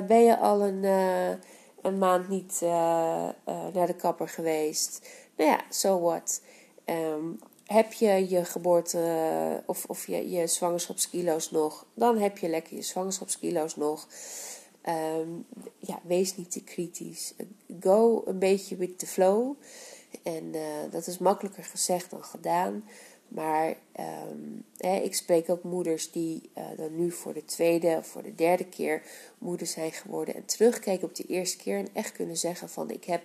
ben 0.07 0.23
je 0.23 0.37
al 0.37 0.61
een, 0.61 0.83
een 1.81 1.97
maand 1.97 2.29
niet 2.29 2.61
naar 3.73 3.87
de 3.87 3.95
kapper 3.97 4.29
geweest? 4.29 5.09
Nou 5.37 5.49
ja, 5.49 5.59
so 5.69 5.99
what? 5.99 6.41
Um, 6.85 7.39
heb 7.65 7.93
je 7.93 8.29
je 8.29 8.45
geboorte 8.45 9.63
of, 9.65 9.85
of 9.85 10.07
je, 10.07 10.29
je 10.29 10.47
zwangerschapskilo's 10.47 11.51
nog, 11.51 11.85
dan 11.93 12.17
heb 12.17 12.37
je 12.37 12.49
lekker 12.49 12.75
je 12.75 12.81
zwangerschapskilo's 12.81 13.75
nog. 13.75 14.07
Ehm, 14.81 15.29
ja, 15.77 15.99
wees 16.03 16.37
niet 16.37 16.51
te 16.51 16.63
kritisch. 16.63 17.33
Go 17.79 18.21
een 18.25 18.39
beetje 18.39 18.75
with 18.75 18.99
the 18.99 19.07
flow. 19.07 19.55
En 20.23 20.43
uh, 20.43 20.61
dat 20.91 21.07
is 21.07 21.17
makkelijker 21.17 21.63
gezegd 21.63 22.09
dan 22.09 22.23
gedaan. 22.23 22.83
Maar 23.27 23.75
um, 24.31 24.65
ik 25.03 25.15
spreek 25.15 25.49
ook 25.49 25.63
moeders 25.63 26.11
die 26.11 26.49
uh, 26.57 26.63
dan 26.77 26.95
nu 26.95 27.11
voor 27.11 27.33
de 27.33 27.45
tweede 27.45 27.95
of 27.97 28.07
voor 28.07 28.23
de 28.23 28.35
derde 28.35 28.65
keer 28.65 29.01
moeder 29.37 29.67
zijn 29.67 29.91
geworden. 29.91 30.35
En 30.35 30.45
terugkijken 30.45 31.07
op 31.07 31.15
die 31.15 31.25
eerste 31.25 31.57
keer 31.57 31.77
en 31.77 31.87
echt 31.93 32.11
kunnen 32.11 32.37
zeggen 32.37 32.69
van 32.69 32.89
ik 32.89 33.03
heb 33.05 33.23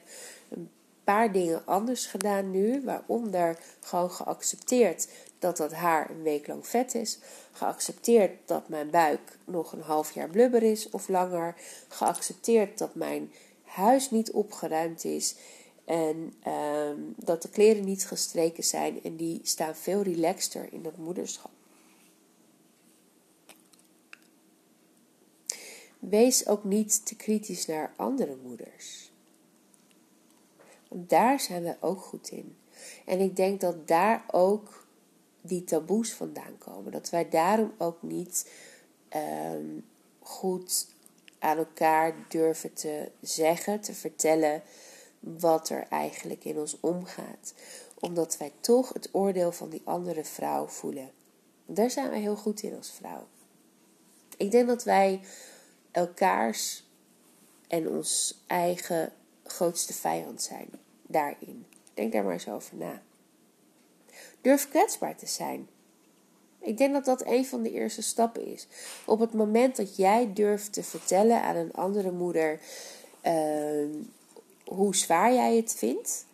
een 0.48 0.70
paar 1.04 1.32
dingen 1.32 1.62
anders 1.66 2.06
gedaan 2.06 2.50
nu, 2.50 2.82
waaronder 2.84 3.58
gewoon 3.80 4.10
geaccepteerd 4.10 5.08
dat 5.38 5.56
dat 5.56 5.72
haar 5.72 6.10
een 6.10 6.22
week 6.22 6.46
lang 6.46 6.66
vet 6.66 6.94
is, 6.94 7.18
geaccepteerd 7.52 8.32
dat 8.44 8.68
mijn 8.68 8.90
buik 8.90 9.38
nog 9.44 9.72
een 9.72 9.82
half 9.82 10.12
jaar 10.12 10.28
blubber 10.28 10.62
is 10.62 10.90
of 10.90 11.08
langer, 11.08 11.54
geaccepteerd 11.88 12.78
dat 12.78 12.94
mijn 12.94 13.32
huis 13.62 14.10
niet 14.10 14.30
opgeruimd 14.30 15.04
is 15.04 15.36
en 15.84 16.32
ehm, 16.42 16.98
dat 17.16 17.42
de 17.42 17.48
kleren 17.48 17.84
niet 17.84 18.06
gestreken 18.06 18.64
zijn 18.64 19.02
en 19.02 19.16
die 19.16 19.40
staan 19.42 19.76
veel 19.76 20.02
relaxter 20.02 20.72
in 20.72 20.82
dat 20.82 20.96
moederschap. 20.96 21.50
Wees 25.98 26.46
ook 26.46 26.64
niet 26.64 27.06
te 27.06 27.16
kritisch 27.16 27.66
naar 27.66 27.92
andere 27.96 28.36
moeders 28.42 29.12
daar 30.94 31.40
zijn 31.40 31.62
we 31.62 31.76
ook 31.80 32.00
goed 32.00 32.28
in. 32.28 32.56
En 33.04 33.20
ik 33.20 33.36
denk 33.36 33.60
dat 33.60 33.88
daar 33.88 34.24
ook 34.30 34.86
die 35.40 35.64
taboes 35.64 36.12
vandaan 36.12 36.58
komen. 36.58 36.92
Dat 36.92 37.10
wij 37.10 37.28
daarom 37.28 37.72
ook 37.78 38.02
niet 38.02 38.50
ehm, 39.08 39.66
goed 40.20 40.86
aan 41.38 41.56
elkaar 41.56 42.14
durven 42.28 42.72
te 42.72 43.10
zeggen, 43.20 43.80
te 43.80 43.94
vertellen 43.94 44.62
wat 45.24 45.68
er 45.68 45.86
eigenlijk 45.88 46.44
in 46.44 46.58
ons 46.58 46.80
omgaat. 46.80 47.54
Omdat 48.00 48.36
wij 48.36 48.52
toch 48.60 48.92
het 48.92 49.08
oordeel 49.12 49.52
van 49.52 49.70
die 49.70 49.82
andere 49.84 50.24
vrouw 50.24 50.66
voelen. 50.66 51.10
Daar 51.66 51.90
zijn 51.90 52.10
wij 52.10 52.20
heel 52.20 52.36
goed 52.36 52.62
in 52.62 52.76
als 52.76 52.92
vrouw. 52.92 53.26
Ik 54.36 54.50
denk 54.50 54.66
dat 54.66 54.84
wij 54.84 55.20
elkaars 55.90 56.84
en 57.68 57.88
ons 57.88 58.42
eigen 58.46 59.12
grootste 59.44 59.92
vijand 59.92 60.42
zijn 60.42 60.68
daarin. 61.02 61.66
Denk 61.94 62.12
daar 62.12 62.24
maar 62.24 62.32
eens 62.32 62.48
over 62.48 62.76
na. 62.76 63.02
Durf 64.40 64.68
kwetsbaar 64.68 65.16
te 65.16 65.26
zijn. 65.26 65.68
Ik 66.60 66.78
denk 66.78 66.92
dat 66.92 67.04
dat 67.04 67.26
een 67.26 67.46
van 67.46 67.62
de 67.62 67.70
eerste 67.70 68.02
stappen 68.02 68.46
is. 68.46 68.66
Op 69.06 69.18
het 69.18 69.32
moment 69.32 69.76
dat 69.76 69.96
jij 69.96 70.32
durft 70.32 70.72
te 70.72 70.82
vertellen 70.82 71.42
aan 71.42 71.56
een 71.56 71.72
andere 71.72 72.12
moeder 72.12 72.60
ehm, 73.20 73.90
hoe 74.64 74.96
zwaar 74.96 75.32
jij 75.32 75.56
het 75.56 75.74
vindt 75.74 76.26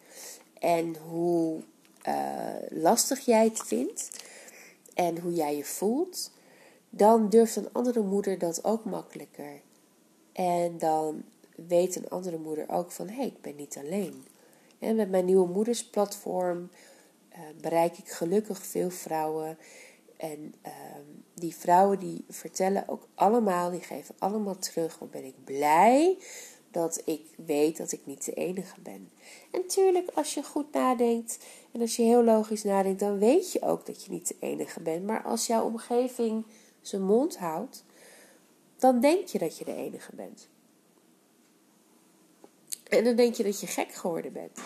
en 0.58 0.96
hoe 0.96 1.60
uh, 2.08 2.54
lastig 2.68 3.20
jij 3.20 3.44
het 3.44 3.62
vindt 3.66 4.10
en 4.94 5.18
hoe 5.18 5.32
jij 5.32 5.56
je 5.56 5.64
voelt, 5.64 6.30
dan 6.90 7.28
durft 7.28 7.56
een 7.56 7.72
andere 7.72 8.00
moeder 8.00 8.38
dat 8.38 8.64
ook 8.64 8.84
makkelijker. 8.84 9.60
En 10.32 10.78
dan 10.78 11.22
weet 11.68 11.96
een 11.96 12.08
andere 12.08 12.38
moeder 12.38 12.68
ook 12.68 12.90
van 12.90 13.08
hé, 13.08 13.14
hey, 13.14 13.26
ik 13.26 13.40
ben 13.40 13.56
niet 13.56 13.76
alleen. 13.76 14.24
En 14.78 14.96
met 14.96 15.10
mijn 15.10 15.24
nieuwe 15.24 15.48
moedersplatform 15.48 16.70
uh, 17.32 17.38
bereik 17.60 17.98
ik 17.98 18.08
gelukkig 18.08 18.66
veel 18.66 18.90
vrouwen. 18.90 19.58
En 20.16 20.54
ehm, 20.62 21.04
die 21.34 21.54
vrouwen 21.54 21.98
die 21.98 22.24
vertellen 22.28 22.88
ook 22.88 23.06
allemaal, 23.14 23.70
die 23.70 23.80
geven 23.80 24.14
allemaal 24.18 24.58
terug. 24.58 24.98
Wat 24.98 25.10
ben 25.10 25.24
ik 25.24 25.44
blij 25.44 26.18
dat 26.70 27.02
ik 27.04 27.22
weet 27.36 27.76
dat 27.76 27.92
ik 27.92 28.00
niet 28.04 28.24
de 28.24 28.32
enige 28.32 28.80
ben. 28.80 29.10
En 29.50 29.66
tuurlijk, 29.66 30.10
als 30.14 30.34
je 30.34 30.42
goed 30.42 30.72
nadenkt 30.72 31.38
en 31.72 31.80
als 31.80 31.96
je 31.96 32.02
heel 32.02 32.24
logisch 32.24 32.62
nadenkt, 32.62 33.00
dan 33.00 33.18
weet 33.18 33.52
je 33.52 33.62
ook 33.62 33.86
dat 33.86 34.04
je 34.04 34.10
niet 34.10 34.28
de 34.28 34.36
enige 34.40 34.80
bent. 34.80 35.06
Maar 35.06 35.22
als 35.22 35.46
jouw 35.46 35.64
omgeving 35.64 36.44
zijn 36.80 37.02
mond 37.02 37.36
houdt, 37.36 37.84
dan 38.78 39.00
denk 39.00 39.26
je 39.26 39.38
dat 39.38 39.58
je 39.58 39.64
de 39.64 39.74
enige 39.74 40.14
bent. 40.14 40.48
En 42.88 43.04
dan 43.04 43.16
denk 43.16 43.34
je 43.34 43.42
dat 43.42 43.60
je 43.60 43.66
gek 43.66 43.92
geworden 43.92 44.32
bent. 44.32 44.60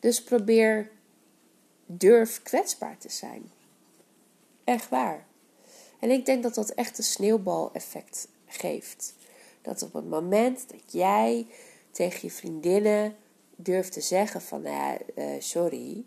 Dus 0.00 0.22
probeer, 0.22 0.90
durf 1.86 2.42
kwetsbaar 2.42 2.98
te 2.98 3.08
zijn. 3.08 3.50
Echt 4.64 4.88
waar. 4.88 5.26
En 6.00 6.10
ik 6.10 6.26
denk 6.26 6.42
dat 6.42 6.54
dat 6.54 6.70
echt 6.70 6.98
een 6.98 7.04
sneeuwbaleffect 7.04 8.28
geeft. 8.46 9.14
Dat 9.66 9.82
op 9.82 9.92
het 9.92 10.08
moment 10.08 10.70
dat 10.70 10.92
jij 10.92 11.46
tegen 11.90 12.18
je 12.22 12.30
vriendinnen 12.30 13.16
durft 13.56 13.92
te 13.92 14.00
zeggen 14.00 14.40
van, 14.40 14.62
nou 14.62 14.74
ja, 14.74 14.98
uh, 15.14 15.24
sorry, 15.38 16.04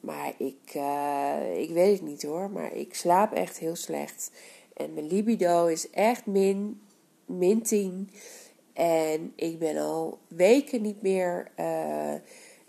maar 0.00 0.32
ik, 0.38 0.74
uh, 0.76 1.58
ik 1.58 1.70
weet 1.70 1.92
het 1.92 2.08
niet 2.08 2.22
hoor, 2.22 2.50
maar 2.50 2.72
ik 2.72 2.94
slaap 2.94 3.32
echt 3.32 3.58
heel 3.58 3.76
slecht. 3.76 4.30
En 4.76 4.94
mijn 4.94 5.06
libido 5.06 5.66
is 5.66 5.90
echt 5.90 6.26
min, 6.26 6.80
min 7.24 7.62
10. 7.62 8.10
En 8.72 9.32
ik 9.34 9.58
ben 9.58 9.76
al 9.76 10.18
weken 10.28 10.82
niet 10.82 11.02
meer 11.02 11.50
uh, 11.60 12.14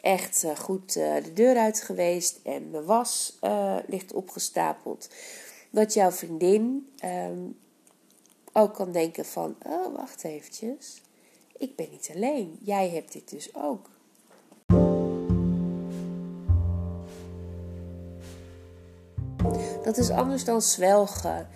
echt 0.02 0.46
goed 0.58 0.94
de 0.94 1.32
deur 1.34 1.58
uit 1.58 1.82
geweest. 1.82 2.40
En 2.44 2.70
mijn 2.70 2.86
was 2.86 3.40
ligt 3.88 4.14
opgestapeld. 4.14 5.10
Dat 5.70 5.94
jouw 5.94 6.12
vriendin 6.12 6.90
um, 7.06 7.58
ook 8.58 8.74
kan 8.74 8.92
denken 8.92 9.26
van, 9.26 9.56
oh 9.66 9.96
wacht 9.96 10.24
eventjes. 10.24 11.02
Ik 11.58 11.76
ben 11.76 11.88
niet 11.92 12.12
alleen. 12.16 12.60
Jij 12.62 12.90
hebt 12.90 13.14
dit 13.14 13.30
dus 13.30 13.56
ook. 13.56 13.90
Dat 19.84 19.98
is 19.98 20.10
anders 20.10 20.44
dan 20.44 20.62
zwelgen 20.62 21.50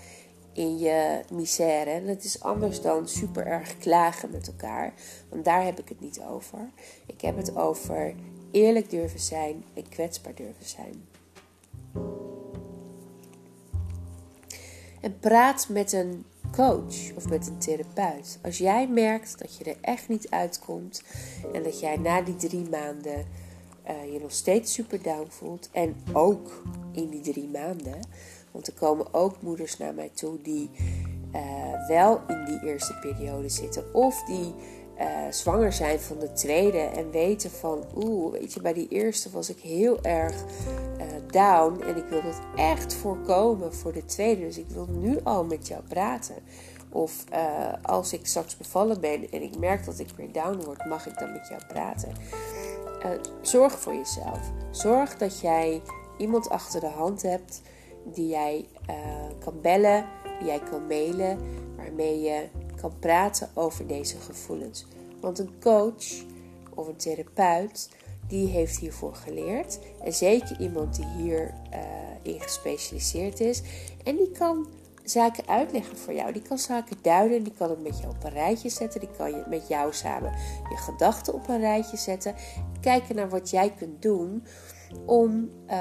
in 0.53 0.77
je 0.77 1.21
misère. 1.31 2.05
Dat 2.05 2.23
is 2.23 2.41
anders 2.41 2.81
dan 2.81 3.07
super 3.07 3.45
erg 3.45 3.77
klagen 3.77 4.31
met 4.31 4.47
elkaar. 4.47 4.93
Want 5.29 5.45
daar 5.45 5.63
heb 5.63 5.79
ik 5.79 5.89
het 5.89 5.99
niet 5.99 6.21
over. 6.29 6.69
Ik 7.05 7.21
heb 7.21 7.37
het 7.37 7.55
over 7.55 8.15
eerlijk 8.51 8.89
durven 8.89 9.19
zijn 9.19 9.63
en 9.73 9.89
kwetsbaar 9.89 10.35
durven 10.35 10.65
zijn. 10.65 11.05
En 15.01 15.19
praat 15.19 15.69
met 15.69 15.91
een 15.91 16.25
coach 16.51 17.15
of 17.15 17.29
met 17.29 17.47
een 17.47 17.57
therapeut. 17.57 18.39
Als 18.41 18.57
jij 18.57 18.87
merkt 18.87 19.39
dat 19.39 19.57
je 19.57 19.63
er 19.63 19.77
echt 19.81 20.09
niet 20.09 20.29
uitkomt 20.29 21.03
en 21.53 21.63
dat 21.63 21.79
jij 21.79 21.97
na 21.97 22.21
die 22.21 22.35
drie 22.35 22.69
maanden 22.69 23.25
uh, 23.89 24.13
je 24.13 24.19
nog 24.19 24.31
steeds 24.31 24.73
super 24.73 25.01
down 25.01 25.27
voelt. 25.29 25.69
En 25.71 25.95
ook 26.13 26.63
in 26.91 27.09
die 27.09 27.21
drie 27.21 27.47
maanden. 27.47 27.99
Want 28.51 28.67
er 28.67 28.73
komen 28.73 29.13
ook 29.13 29.41
moeders 29.41 29.77
naar 29.77 29.93
mij 29.93 30.11
toe 30.13 30.41
die 30.41 30.69
uh, 31.35 31.87
wel 31.87 32.21
in 32.27 32.45
die 32.45 32.63
eerste 32.63 32.93
periode 32.93 33.49
zitten. 33.49 33.93
Of 33.93 34.23
die 34.23 34.53
uh, 35.01 35.31
zwanger 35.31 35.73
zijn 35.73 35.99
van 35.99 36.19
de 36.19 36.33
tweede 36.33 36.77
en 36.77 37.11
weten 37.11 37.51
van, 37.51 37.83
oeh, 37.95 38.31
weet 38.31 38.53
je, 38.53 38.61
bij 38.61 38.73
die 38.73 38.87
eerste 38.87 39.29
was 39.29 39.49
ik 39.49 39.59
heel 39.59 40.01
erg 40.01 40.35
uh, 40.97 41.05
down 41.27 41.81
en 41.81 41.97
ik 41.97 42.05
wil 42.09 42.21
dat 42.21 42.39
echt 42.55 42.93
voorkomen 42.93 43.73
voor 43.73 43.93
de 43.93 44.05
tweede. 44.05 44.41
Dus 44.41 44.57
ik 44.57 44.69
wil 44.69 44.87
nu 44.89 45.19
al 45.23 45.43
met 45.43 45.67
jou 45.67 45.81
praten. 45.87 46.35
Of 46.89 47.23
uh, 47.33 47.73
als 47.81 48.13
ik 48.13 48.25
straks 48.27 48.57
bevallen 48.57 49.01
ben 49.01 49.31
en 49.31 49.41
ik 49.41 49.57
merk 49.57 49.85
dat 49.85 49.99
ik 49.99 50.07
weer 50.15 50.31
down 50.31 50.63
word, 50.65 50.85
mag 50.85 51.07
ik 51.07 51.19
dan 51.19 51.31
met 51.31 51.47
jou 51.47 51.61
praten. 51.67 52.11
zorg 53.41 53.79
voor 53.79 53.93
jezelf. 53.93 54.51
Zorg 54.71 55.17
dat 55.17 55.39
jij 55.39 55.81
iemand 56.17 56.49
achter 56.49 56.79
de 56.79 56.87
hand 56.87 57.21
hebt 57.21 57.61
die 58.03 58.27
jij 58.27 58.65
kan 59.39 59.61
bellen, 59.61 60.05
die 60.39 60.47
jij 60.47 60.61
kan 60.69 60.87
mailen, 60.87 61.39
waarmee 61.77 62.21
je 62.21 62.47
kan 62.81 62.99
praten 62.99 63.49
over 63.53 63.87
deze 63.87 64.17
gevoelens. 64.17 64.85
Want 65.19 65.39
een 65.39 65.53
coach 65.59 66.23
of 66.75 66.87
een 66.87 66.95
therapeut, 66.95 67.89
die 68.27 68.47
heeft 68.47 68.77
hiervoor 68.77 69.15
geleerd. 69.15 69.79
En 70.03 70.13
zeker 70.13 70.59
iemand 70.59 70.95
die 70.95 71.07
hierin 71.17 71.53
uh, 71.73 72.33
in 72.33 72.41
gespecialiseerd 72.41 73.39
is. 73.39 73.61
En 74.03 74.15
die 74.15 74.31
kan 74.31 74.67
zaken 75.03 75.47
uitleggen 75.47 75.97
voor 75.97 76.13
jou. 76.13 76.33
Die 76.33 76.41
kan 76.41 76.57
zaken 76.57 76.97
duiden. 77.01 77.43
Die 77.43 77.53
kan 77.57 77.69
het 77.69 77.83
met 77.83 77.99
je 77.99 78.07
op 78.07 78.23
een 78.23 78.31
rijtje 78.31 78.69
zetten. 78.69 78.99
Die 78.99 79.11
kan 79.17 79.31
je 79.31 79.43
met 79.49 79.67
jou 79.67 79.93
samen 79.93 80.31
je 80.69 80.77
gedachten 80.77 81.33
op 81.33 81.47
een 81.47 81.59
rijtje 81.59 81.97
zetten. 81.97 82.35
Kijken 82.81 83.15
naar 83.15 83.29
wat 83.29 83.49
jij 83.49 83.73
kunt 83.77 84.01
doen 84.01 84.43
om, 85.05 85.49
uh, 85.69 85.75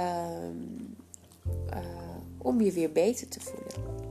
uh, 1.70 1.78
om 2.38 2.60
je 2.60 2.72
weer 2.72 2.92
beter 2.92 3.28
te 3.28 3.40
voelen. 3.40 4.09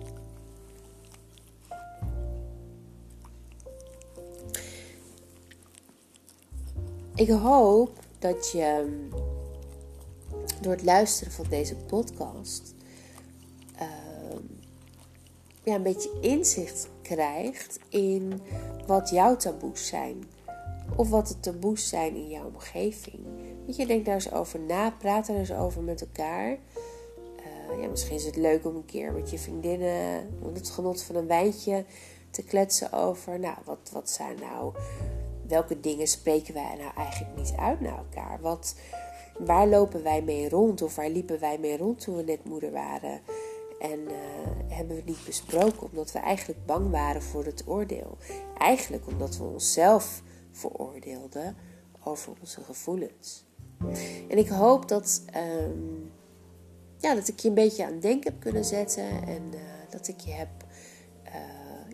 Ik 7.15 7.29
hoop 7.29 7.99
dat 8.19 8.51
je 8.51 8.97
door 10.61 10.71
het 10.71 10.83
luisteren 10.83 11.33
van 11.33 11.45
deze 11.49 11.75
podcast 11.75 12.73
uh, 13.81 14.37
ja, 15.63 15.75
een 15.75 15.83
beetje 15.83 16.17
inzicht 16.21 16.89
krijgt 17.01 17.79
in 17.89 18.41
wat 18.87 19.09
jouw 19.09 19.35
taboes 19.35 19.87
zijn. 19.87 20.23
Of 20.95 21.09
wat 21.09 21.27
de 21.27 21.39
taboes 21.39 21.89
zijn 21.89 22.15
in 22.15 22.29
jouw 22.29 22.45
omgeving. 22.45 23.19
Dat 23.65 23.75
je, 23.75 23.85
denk 23.85 24.05
daar 24.05 24.13
eens 24.13 24.31
over 24.31 24.59
na, 24.59 24.91
praat 24.91 25.27
er 25.27 25.35
eens 25.35 25.51
over 25.51 25.81
met 25.81 26.01
elkaar. 26.01 26.49
Uh, 26.49 27.81
ja, 27.81 27.87
misschien 27.87 28.15
is 28.15 28.25
het 28.25 28.35
leuk 28.35 28.65
om 28.65 28.75
een 28.75 28.85
keer 28.85 29.11
met 29.11 29.29
je 29.29 29.37
vriendinnen, 29.37 30.29
het 30.53 30.69
genot 30.69 31.03
van 31.03 31.15
een 31.15 31.27
wijntje, 31.27 31.85
te 32.29 32.43
kletsen 32.43 32.91
over. 32.91 33.39
Nou, 33.39 33.55
wat, 33.65 33.89
wat 33.91 34.09
zijn 34.09 34.37
nou 34.39 34.73
welke 35.49 35.79
dingen 35.79 36.07
spreken 36.07 36.53
wij 36.53 36.75
nou 36.77 36.91
eigenlijk 36.95 37.37
niet 37.37 37.53
uit 37.57 37.81
naar 37.81 37.97
elkaar? 37.97 38.39
Wat, 38.41 38.75
waar 39.39 39.67
lopen 39.67 40.03
wij 40.03 40.21
mee 40.21 40.49
rond 40.49 40.81
of 40.81 40.95
waar 40.95 41.09
liepen 41.09 41.39
wij 41.39 41.57
mee 41.57 41.77
rond 41.77 41.99
toen 41.99 42.15
we 42.15 42.23
net 42.23 42.45
moeder 42.45 42.71
waren? 42.71 43.21
En 43.79 43.99
uh, 43.99 44.13
hebben 44.67 44.95
we 44.95 45.01
niet 45.05 45.25
besproken 45.25 45.81
omdat 45.91 46.11
we 46.11 46.19
eigenlijk 46.19 46.65
bang 46.65 46.91
waren 46.91 47.21
voor 47.21 47.45
het 47.45 47.63
oordeel. 47.65 48.17
Eigenlijk 48.57 49.07
omdat 49.07 49.37
we 49.37 49.43
onszelf 49.43 50.21
veroordeelden 50.51 51.55
over 52.03 52.33
onze 52.41 52.63
gevoelens. 52.63 53.47
En 54.29 54.37
ik 54.37 54.47
hoop 54.47 54.87
dat, 54.87 55.23
um, 55.61 56.11
ja, 56.97 57.15
dat 57.15 57.27
ik 57.27 57.39
je 57.39 57.47
een 57.47 57.53
beetje 57.53 57.85
aan 57.85 57.91
het 57.91 58.01
denken 58.01 58.31
heb 58.31 58.41
kunnen 58.41 58.65
zetten 58.65 59.09
en 59.27 59.43
uh, 59.53 59.59
dat 59.89 60.07
ik 60.07 60.19
je 60.19 60.31
heb 60.31 60.49
uh, 61.25 61.31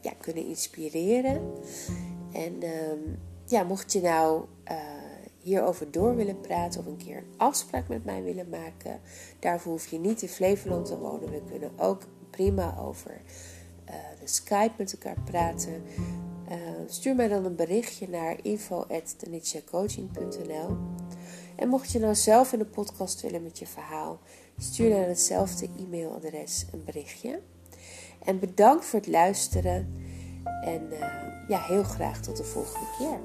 ja, 0.01 0.11
kunnen 0.19 0.45
inspireren. 0.45 1.41
En 2.33 2.63
um, 2.63 3.19
ja, 3.45 3.63
mocht 3.63 3.91
je 3.91 4.01
nou 4.01 4.45
uh, 4.71 4.77
hierover 5.45 5.91
door 5.91 6.15
willen 6.15 6.41
praten 6.41 6.79
of 6.79 6.85
een 6.85 6.97
keer 6.97 7.17
een 7.17 7.33
afspraak 7.37 7.87
met 7.87 8.05
mij 8.05 8.23
willen 8.23 8.49
maken, 8.49 8.99
daarvoor 9.39 9.71
hoef 9.71 9.87
je 9.87 9.99
niet 9.99 10.21
in 10.21 10.27
Flevoland 10.27 10.85
te 10.85 10.97
wonen. 10.97 11.31
We 11.31 11.41
kunnen 11.49 11.71
ook 11.77 12.01
prima 12.29 12.77
over 12.79 13.21
uh, 13.89 13.95
de 14.19 14.27
Skype 14.27 14.73
met 14.77 14.93
elkaar 14.93 15.17
praten. 15.23 15.83
Uh, 16.49 16.57
stuur 16.87 17.15
mij 17.15 17.27
dan 17.27 17.45
een 17.45 17.55
berichtje 17.55 18.09
naar 18.09 18.37
info.tenitshacoaching.nl 18.41 20.77
En 21.55 21.67
mocht 21.67 21.91
je 21.91 21.99
nou 21.99 22.15
zelf 22.15 22.53
in 22.53 22.59
de 22.59 22.65
podcast 22.65 23.21
willen 23.21 23.43
met 23.43 23.59
je 23.59 23.67
verhaal, 23.67 24.19
stuur 24.57 24.89
naar 24.89 25.07
hetzelfde 25.07 25.69
e-mailadres 25.77 26.65
een 26.71 26.83
berichtje. 26.83 27.39
En 28.23 28.39
bedankt 28.39 28.85
voor 28.85 28.99
het 28.99 29.07
luisteren. 29.07 30.03
En 30.63 30.87
ja, 31.47 31.61
heel 31.61 31.83
graag 31.83 32.21
tot 32.21 32.37
de 32.37 32.43
volgende 32.43 32.87
keer. 32.97 33.19